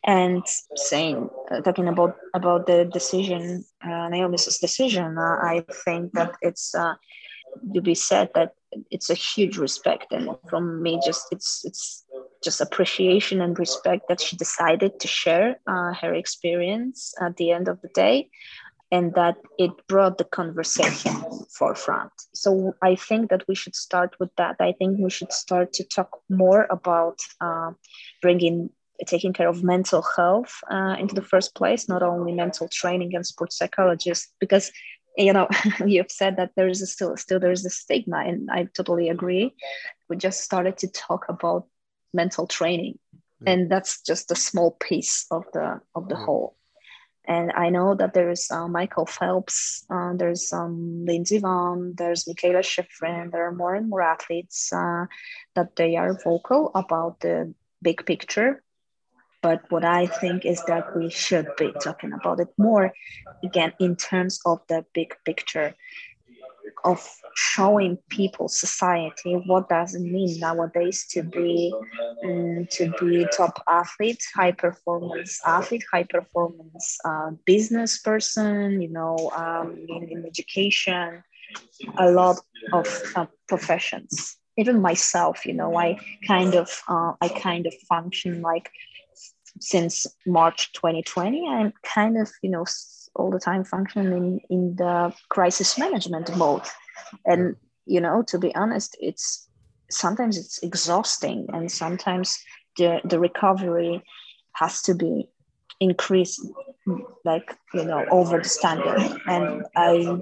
[0.05, 0.43] and
[0.75, 5.17] saying uh, talking about about the decision, uh, Naomi's decision.
[5.17, 8.53] I think that it's to be said that
[8.91, 12.05] it's a huge respect, and from me, just it's it's
[12.47, 17.67] just appreciation and respect that she decided to share uh, her experience at the end
[17.67, 18.29] of the day
[18.95, 21.15] and that it brought the conversation
[21.57, 22.13] forefront.
[22.43, 22.49] So
[22.89, 24.55] i think that we should start with that.
[24.69, 26.09] I think we should start to talk
[26.43, 27.71] more about uh,
[28.21, 28.57] bringing
[29.13, 33.25] taking care of mental health uh, into the first place not only mental training and
[33.33, 34.65] sports psychologists because
[35.25, 35.47] you know
[35.91, 39.07] you've said that there is a still still there is a stigma and i totally
[39.15, 39.45] agree.
[40.09, 41.63] We just started to talk about
[42.14, 42.97] mental training
[43.41, 43.53] yeah.
[43.53, 46.26] and that's just a small piece of the of the yeah.
[46.26, 46.55] whole
[47.26, 52.64] and i know that there's uh, michael phelps uh, there's um, lindsey vonn there's mikaela
[52.64, 55.05] shiffrin there are more and more athletes uh,
[55.55, 58.64] that they are vocal about the big picture
[59.41, 62.91] but what i think is that we should be talking about it more
[63.43, 65.76] again in terms of the big picture
[66.84, 71.74] of showing people society what does it mean nowadays to be
[72.26, 79.15] um, to be top athlete high performance athlete high performance uh, business person you know
[79.36, 81.24] um, in, in, education
[81.97, 82.38] a lot
[82.74, 84.36] of uh, professions.
[84.57, 85.97] Even myself you know i
[86.28, 88.72] kind of uh, i kind of function like
[89.59, 92.65] since march 2020 i'm kind of you know
[93.18, 96.63] all the time functioning in, in the crisis management mode.
[97.26, 97.55] And
[97.86, 99.47] you know to be honest it's
[99.89, 102.38] sometimes it's exhausting and sometimes
[102.78, 104.03] the, the recovery
[104.53, 105.30] has to be
[105.80, 106.45] increased
[107.24, 108.99] like you know over the standard.
[109.28, 110.18] And i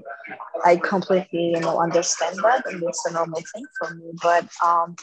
[0.64, 4.96] i completely you know understand that and it's a normal thing for me but um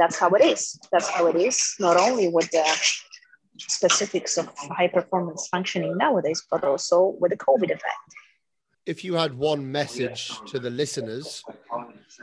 [0.00, 0.80] that's how it is.
[0.90, 2.64] That's how it is not only with the
[3.58, 8.08] specifics of high performance functioning nowadays, but also with the COVID effect.
[8.86, 11.44] If you had one message to the listeners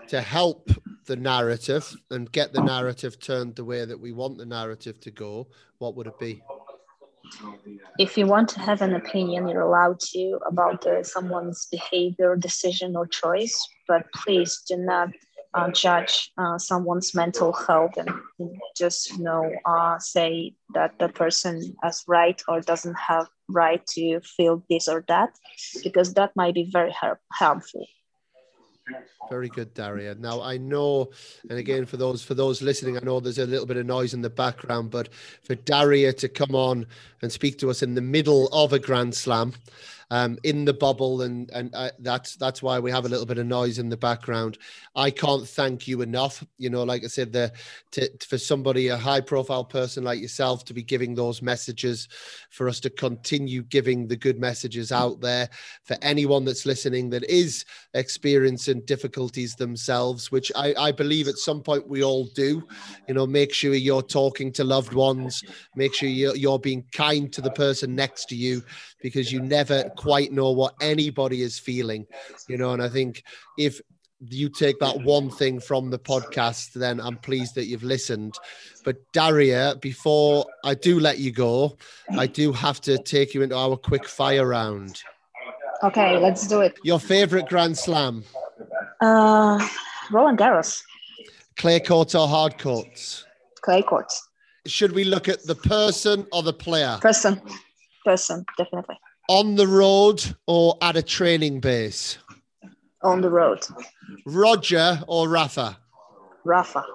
[0.08, 0.70] to help
[1.06, 5.12] the narrative and get the narrative turned the way that we want the narrative to
[5.12, 5.48] go,
[5.78, 6.42] what would it be?
[8.00, 12.96] If you want to have an opinion, you're allowed to about uh, someone's behavior, decision,
[12.96, 15.10] or choice, but please do not
[15.58, 18.10] uh, judge uh, someone's mental health and
[18.76, 24.20] just you know uh, say that the person is right or doesn't have right to
[24.22, 25.32] feel this or that
[25.84, 27.88] because that might be very har- harmful
[29.30, 30.16] very good, Daria.
[30.16, 31.10] Now I know,
[31.50, 34.14] and again for those for those listening, I know there's a little bit of noise
[34.14, 35.10] in the background, but
[35.44, 36.86] for Daria to come on
[37.22, 39.54] and speak to us in the middle of a Grand Slam,
[40.10, 43.38] um, in the bubble, and and uh, that's that's why we have a little bit
[43.38, 44.58] of noise in the background.
[44.96, 46.44] I can't thank you enough.
[46.58, 47.52] You know, like I said, the
[47.92, 52.08] to, for somebody a high profile person like yourself to be giving those messages,
[52.50, 55.50] for us to continue giving the good messages out there
[55.84, 61.62] for anyone that's listening that is experiencing difficulties themselves, which I, I believe at some
[61.62, 62.66] point we all do.
[63.08, 65.44] You know, make sure you're talking to loved ones,
[65.76, 68.64] make sure you're, you're being kind to the person next to you
[69.02, 72.06] because you never quite know what anybody is feeling,
[72.48, 72.72] you know.
[72.72, 73.24] And I think
[73.58, 73.82] if
[74.20, 78.36] you take that one thing from the podcast, then I'm pleased that you've listened.
[78.86, 81.78] But Daria, before I do let you go,
[82.12, 85.02] I do have to take you into our quick fire round.
[85.84, 86.78] Okay, let's do it.
[86.84, 88.24] Your favorite Grand Slam?
[89.02, 89.68] Uh,
[90.12, 90.82] Roland Garros.
[91.58, 93.26] Clay courts or hard courts?
[93.62, 94.28] Clay courts.
[94.66, 96.98] Should we look at the person or the player?
[97.02, 97.42] Person
[98.08, 98.98] person, definitely.
[99.30, 102.18] On the road or at a training base?
[103.04, 103.66] On the road.
[104.26, 105.78] Roger or Rafa?
[106.44, 106.86] Rafa.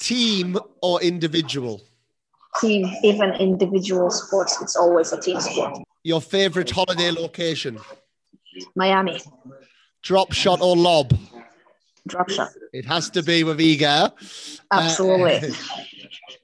[0.00, 1.80] team or individual?
[2.60, 5.78] Team, even individual sports, it's always a team sport.
[6.02, 7.78] Your favorite holiday location?
[8.74, 9.20] Miami.
[10.02, 11.16] Drop shot or lob?
[12.08, 12.50] Drop shot.
[12.72, 14.12] It has to be with Iga.
[14.70, 15.50] Absolutely.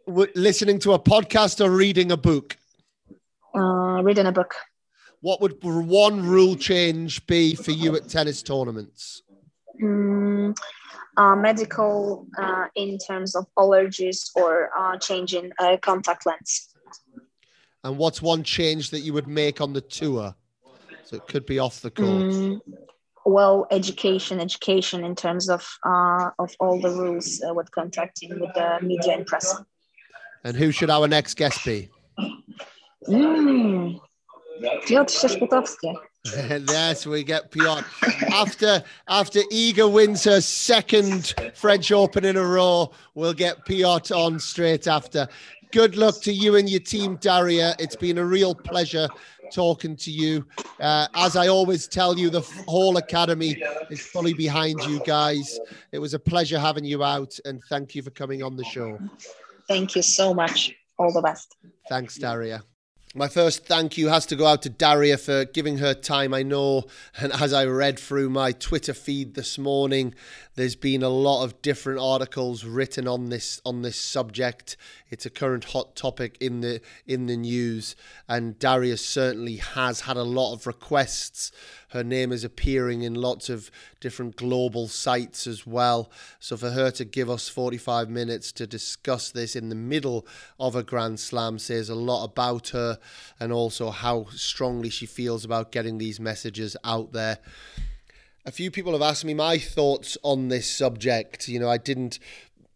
[0.09, 2.57] Uh, listening to a podcast or reading a book?
[3.55, 4.55] Uh, reading a book.
[5.21, 9.23] What would one rule change be for you at tennis tournaments?
[9.83, 10.57] Mm,
[11.17, 16.69] uh, medical uh, in terms of allergies or uh, changing contact lens.
[17.85, 20.35] And what's one change that you would make on the tour?
[21.05, 22.27] So it could be off the court.
[22.27, 22.61] Mm,
[23.25, 28.53] well, education, education in terms of uh, of all the rules uh, with contacting with
[28.55, 29.61] the media and press.
[30.45, 31.91] And who should our next guest be?
[33.07, 34.01] Mm.
[34.87, 35.95] Piotr Sierzputowski.
[36.69, 37.87] yes, we get Piotr.
[38.33, 44.39] After after Iga wins her second French Open in a row, we'll get Piotr on
[44.39, 45.29] straight after.
[45.71, 47.77] Good luck to you and your team, Daria.
[47.79, 49.07] It's been a real pleasure
[49.53, 50.47] talking to you.
[50.81, 55.61] Uh, as I always tell you, the whole academy is fully behind you guys.
[55.93, 58.99] It was a pleasure having you out, and thank you for coming on the show.
[59.69, 60.75] Thank you so much.
[60.99, 61.55] All the best.
[61.89, 62.63] Thanks, Daria.
[63.19, 66.33] My first thank you has to go out to Daria for giving her time.
[66.33, 66.85] I know,
[67.19, 70.15] and as I read through my Twitter feed this morning,
[70.59, 74.77] there's been a lot of different articles written on this on this subject.
[75.09, 77.95] It's a current hot topic in the in the news,
[78.29, 81.53] and Daria certainly has had a lot of requests
[81.91, 86.11] her name is appearing in lots of different global sites as well.
[86.39, 90.27] So for her to give us 45 minutes to discuss this in the middle
[90.61, 92.99] of a Grand Slam says a lot about her
[93.41, 97.39] and also how strongly she feels about getting these messages out there.
[98.49, 101.49] A few people have asked me my thoughts on this subject.
[101.49, 102.19] You know, I didn't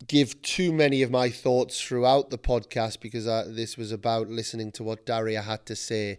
[0.07, 4.71] give too many of my thoughts throughout the podcast because I, this was about listening
[4.73, 6.19] to what Daria had to say.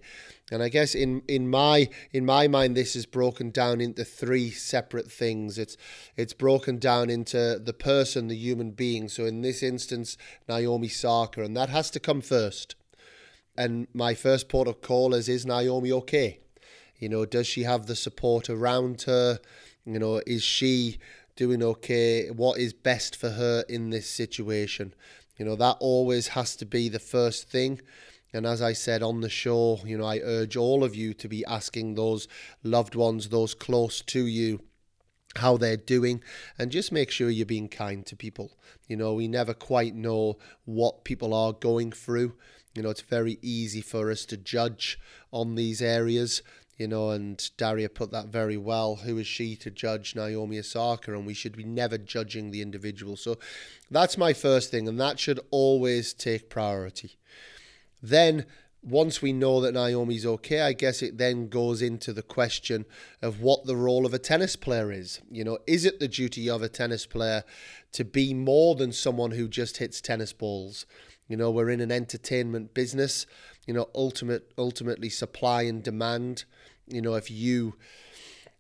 [0.52, 4.50] And I guess in, in my in my mind, this is broken down into three
[4.50, 5.60] separate things.
[5.60, 5.78] It's
[6.18, 9.08] it's broken down into the person, the human being.
[9.08, 10.18] So in this instance,
[10.50, 12.76] Naomi Osaka, and that has to come first.
[13.56, 16.40] And my first port of call is: Is Naomi okay?
[16.98, 19.40] You know, does she have the support around her?
[19.86, 20.98] You know, is she
[21.36, 22.30] doing okay?
[22.30, 24.94] What is best for her in this situation?
[25.38, 27.82] You know, that always has to be the first thing.
[28.34, 31.28] And as I said on the show, you know, I urge all of you to
[31.28, 32.28] be asking those
[32.64, 34.62] loved ones, those close to you,
[35.38, 36.24] how they're doing
[36.58, 38.52] and just make sure you're being kind to people.
[38.88, 42.34] You know, we never quite know what people are going through.
[42.76, 45.00] You know, it's very easy for us to judge
[45.32, 46.42] on these areas.
[46.78, 48.96] You know, and Daria put that very well.
[48.96, 51.14] Who is she to judge Naomi Osaka?
[51.14, 53.16] And we should be never judging the individual.
[53.16, 53.38] So
[53.92, 57.18] that's my first thing, and that should always take priority.
[58.02, 58.46] Then,
[58.82, 62.86] once we know that Naomi's okay, I guess it then goes into the question
[63.22, 65.22] of what the role of a tennis player is.
[65.32, 67.44] You know, is it the duty of a tennis player
[67.94, 70.86] to be more than someone who just hits tennis balls?
[71.30, 73.26] You know, we're in an entertainment business.
[73.66, 76.44] You know, ultimate ultimately supply and demand.
[76.88, 77.76] You know, if you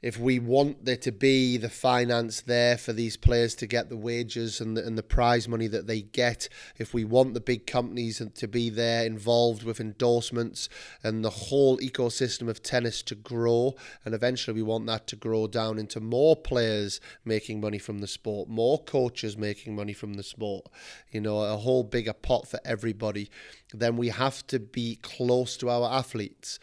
[0.04, 3.96] if we want there to be the finance there for these players to get the
[3.96, 7.66] wages and the, and the prize money that they get, if we want the big
[7.66, 10.68] companies to be there involved with endorsements
[11.04, 15.48] and the whole ecosystem of tennis to grow, and eventually we want that to grow
[15.48, 20.24] down into more players making money from the sport, more coaches making money from the
[20.24, 20.66] sport,
[21.12, 23.30] you know, a whole bigger pot for everybody,
[23.74, 26.60] then we have to be close to our athletes.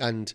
[0.00, 0.34] And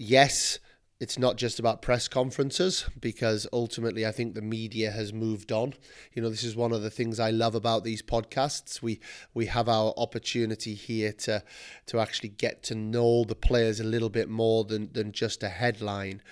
[0.00, 0.58] yes,
[0.98, 5.74] it's not just about press conferences because ultimately I think the media has moved on.
[6.12, 8.82] You know, this is one of the things I love about these podcasts.
[8.82, 9.00] We
[9.34, 11.42] we have our opportunity here to
[11.86, 15.48] to actually get to know the players a little bit more than than just a
[15.48, 16.22] headline.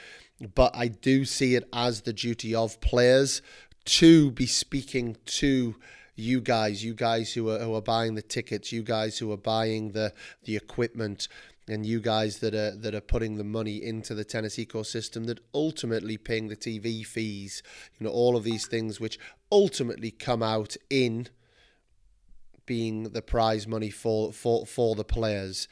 [0.54, 3.42] But I do see it as the duty of players
[3.84, 5.76] to be speaking to
[6.14, 9.38] you guys, you guys who are who are buying the tickets, you guys who are
[9.38, 10.12] buying the
[10.44, 11.28] the equipment,
[11.68, 15.40] and you guys that are that are putting the money into the tennis ecosystem that
[15.54, 17.62] ultimately paying the TV fees,
[17.98, 19.18] you know, all of these things which
[19.52, 21.28] ultimately come out in
[22.66, 25.68] being the prize money for for for the players.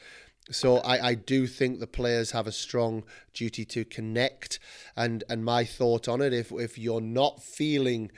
[0.49, 4.59] So I, I do think the players have a strong duty to connect
[4.95, 8.11] and and my thought on it if if you're not feeling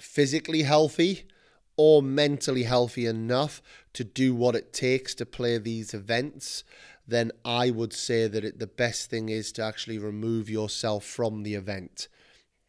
[0.00, 1.24] physically healthy
[1.76, 3.60] or mentally healthy enough
[3.92, 6.64] to do what it takes to play these events
[7.06, 11.42] then I would say that it, the best thing is to actually remove yourself from
[11.42, 12.08] the event.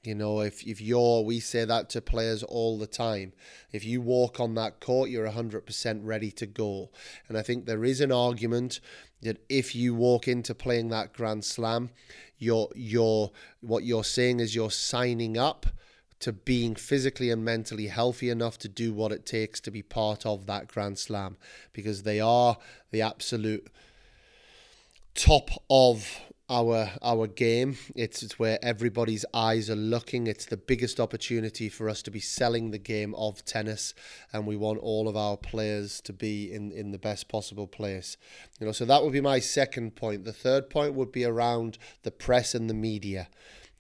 [0.04, 3.34] You know, if, if you're, we say that to players all the time.
[3.72, 6.92] If you walk on that court, you're 100% ready to go.
[7.28, 8.82] And I think there is an argument
[9.24, 11.90] that if you walk into playing that Grand Slam,
[12.38, 13.32] you're, you're,
[13.62, 15.66] what you're saying is you're signing up
[16.20, 20.26] to being physically and mentally healthy enough to do what it takes to be part
[20.26, 21.38] of that Grand Slam
[21.74, 22.58] because they are
[22.92, 23.68] the absolute
[25.16, 27.78] top of our our game.
[27.96, 30.28] It's, it's where everybody's eyes are looking.
[30.28, 33.94] It's the biggest opportunity for us to be selling the game of tennis,
[34.32, 38.18] and we want all of our players to be in in the best possible place.
[38.60, 40.26] You know, so that would be my second point.
[40.26, 43.30] The third point would be around the press and the media.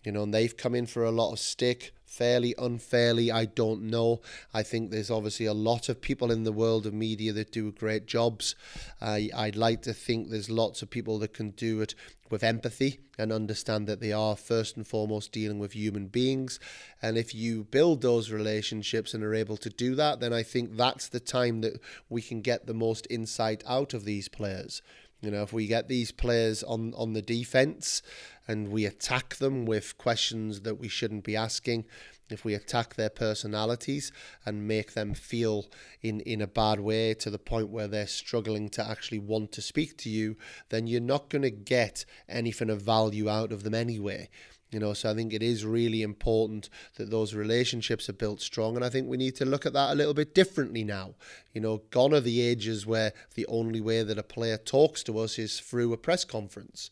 [0.05, 3.83] You know, and they've come in for a lot of stick fairly, unfairly, I don't
[3.83, 4.21] know.
[4.53, 7.71] I think there's obviously a lot of people in the world of media that do
[7.73, 8.55] great jobs.
[9.01, 11.93] I, I'd like to think there's lots of people that can do it
[12.29, 16.59] with empathy and understand that they are first and foremost dealing with human beings.
[17.01, 20.75] And if you build those relationships and are able to do that, then I think
[20.75, 21.79] that's the time that
[22.09, 24.81] we can get the most insight out of these players.
[25.25, 28.03] You know, if we get these players on, on the defense
[28.47, 31.85] and we attack them with questions that we shouldn't be asking,
[32.29, 34.11] if we attack their personalities
[34.45, 35.65] and make them feel
[36.01, 39.61] in, in a bad way to the point where they're struggling to actually want to
[39.63, 40.37] speak to you,
[40.69, 44.29] then you're not going to get anything of value out of them anyway.
[44.71, 48.75] You know, so I think it is really important that those relationships are built strong.
[48.75, 51.13] And I think we need to look at that a little bit differently now.
[51.53, 55.19] You know, gone are the ages where the only way that a player talks to
[55.19, 56.89] us is through a press conference.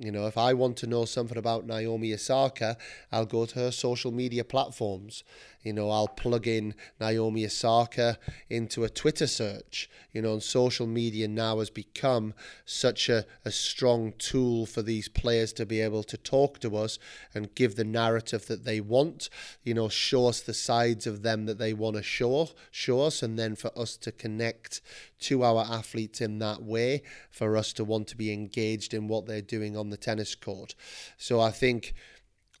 [0.00, 2.76] You know, if I want to know something about Naomi Osaka,
[3.10, 5.24] I'll go to her social media platforms.
[5.62, 9.90] You know, I'll plug in Naomi Osaka into a Twitter search.
[10.12, 12.32] You know, and social media now has become
[12.64, 16.98] such a, a strong tool for these players to be able to talk to us
[17.34, 19.30] and give the narrative that they want.
[19.64, 23.22] You know, show us the sides of them that they want to show, show us,
[23.22, 24.80] and then for us to connect
[25.20, 29.26] to our athletes in that way, for us to want to be engaged in what
[29.26, 30.74] they're doing on the tennis court.
[31.16, 31.94] So I think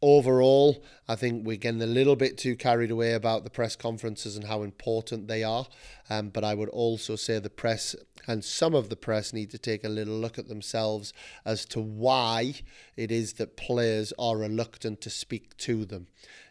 [0.00, 4.36] overall, I think we're getting a little bit too carried away about the press conferences
[4.36, 5.66] and how important they are.
[6.08, 7.96] Um, but I would also say the press
[8.26, 11.12] and some of the press need to take a little look at themselves
[11.44, 12.54] as to why
[12.96, 16.06] it is that players are reluctant to speak to them.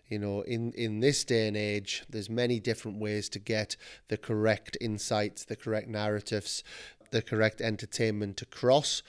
[0.08, 3.76] You know, in, in this day and age, there's many different ways to get
[4.08, 6.64] the correct insights, the correct narratives,
[7.12, 9.04] the correct entertainment across.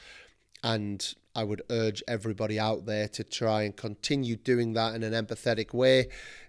[0.62, 5.12] And I would urge everybody out there to try and continue doing that in an
[5.12, 6.08] empathetic way,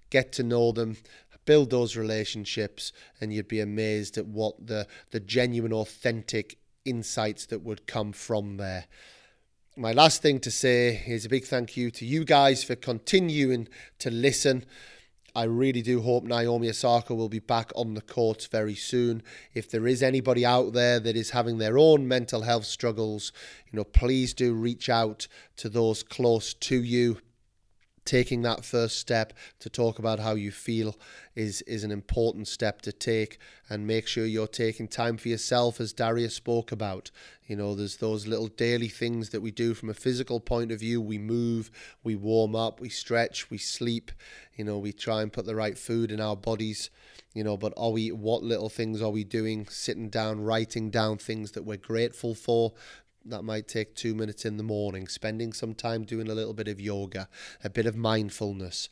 [0.10, 0.98] get to know them,
[1.46, 7.62] build those relationships, and you'd be amazed at what the, the genuine, authentic insights that
[7.62, 8.88] would come from there.
[9.78, 13.68] My last thing to say is a big thank you to you guys for continuing
[14.00, 14.66] to listen.
[15.36, 19.24] I really do hope Naomi Osaka will be back on the courts very soon.
[19.54, 23.32] If there is anybody out there that is having their own mental health struggles,
[23.72, 25.28] you know, please do reach out
[25.58, 27.20] to those close to you
[28.10, 30.98] taking that first step to talk about how you feel
[31.36, 33.38] is is an important step to take
[33.70, 37.12] and make sure you're taking time for yourself as Darius spoke about.
[37.46, 40.80] You know there's those little daily things that we do from a physical point of
[40.80, 41.00] view.
[41.00, 41.70] We move
[42.04, 44.12] we warm up we stretch we sleep.
[44.58, 46.90] You know we try and put the right food in our bodies.
[47.36, 49.68] You know but are we what little things are we doing?
[49.70, 52.74] Sitting down writing down things that we're grateful for
[53.26, 56.68] that might take two minutes in the morning, spending some time doing a little bit
[56.68, 57.28] of yoga,
[57.64, 58.90] a bit of mindfulness,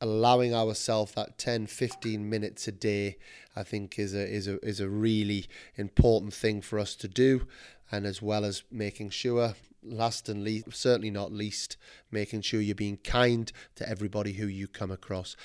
[0.00, 3.16] allowing ourselves that 10 15 minutes a day
[3.54, 5.46] i think is a is a is a really
[5.76, 7.46] important thing for us to do.
[7.92, 9.54] And as well as making sure
[9.84, 11.76] last and least certainly not least
[12.10, 15.36] making sure you're being kind to everybody who you come across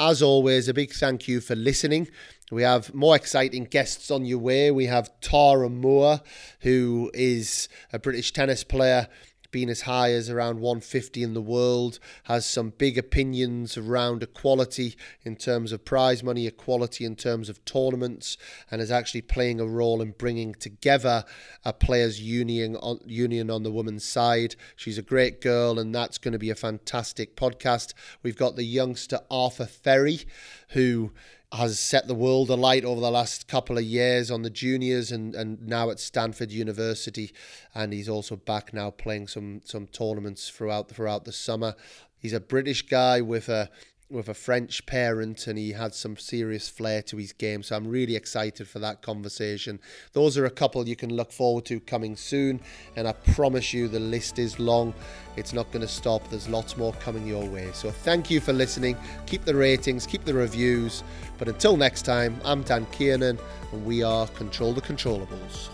[0.00, 2.08] as always, a big thank you for listening.
[2.50, 4.70] We have more exciting guests on your way.
[4.70, 6.22] We have Tara Moore,
[6.60, 9.08] who is a British tennis player
[9.50, 14.96] been as high as around 150 in the world, has some big opinions around equality
[15.22, 18.36] in terms of prize money, equality in terms of tournaments,
[18.70, 21.24] and is actually playing a role in bringing together
[21.64, 24.54] a players' union on, union on the women's side.
[24.76, 27.94] She's a great girl, and that's going to be a fantastic podcast.
[28.22, 30.24] We've got the youngster Arthur Fery,
[30.70, 31.12] who
[31.52, 35.34] has set the world alight over the last couple of years on the juniors and,
[35.34, 37.32] and now at Stanford University
[37.74, 41.74] and he's also back now playing some some tournaments throughout throughout the summer.
[42.18, 43.68] He's a British guy with a
[44.10, 47.62] with a French parent and he had some serious flair to his game.
[47.62, 49.78] So I'm really excited for that conversation.
[50.12, 52.60] Those are a couple you can look forward to coming soon.
[52.96, 54.92] And I promise you the list is long.
[55.36, 56.28] It's not going to stop.
[56.28, 57.70] There's lots more coming your way.
[57.72, 58.96] So thank you for listening.
[59.26, 61.04] Keep the ratings, keep the reviews.
[61.40, 63.38] But until next time, I'm Dan Kiernan
[63.72, 65.70] and we are Control the Controllables.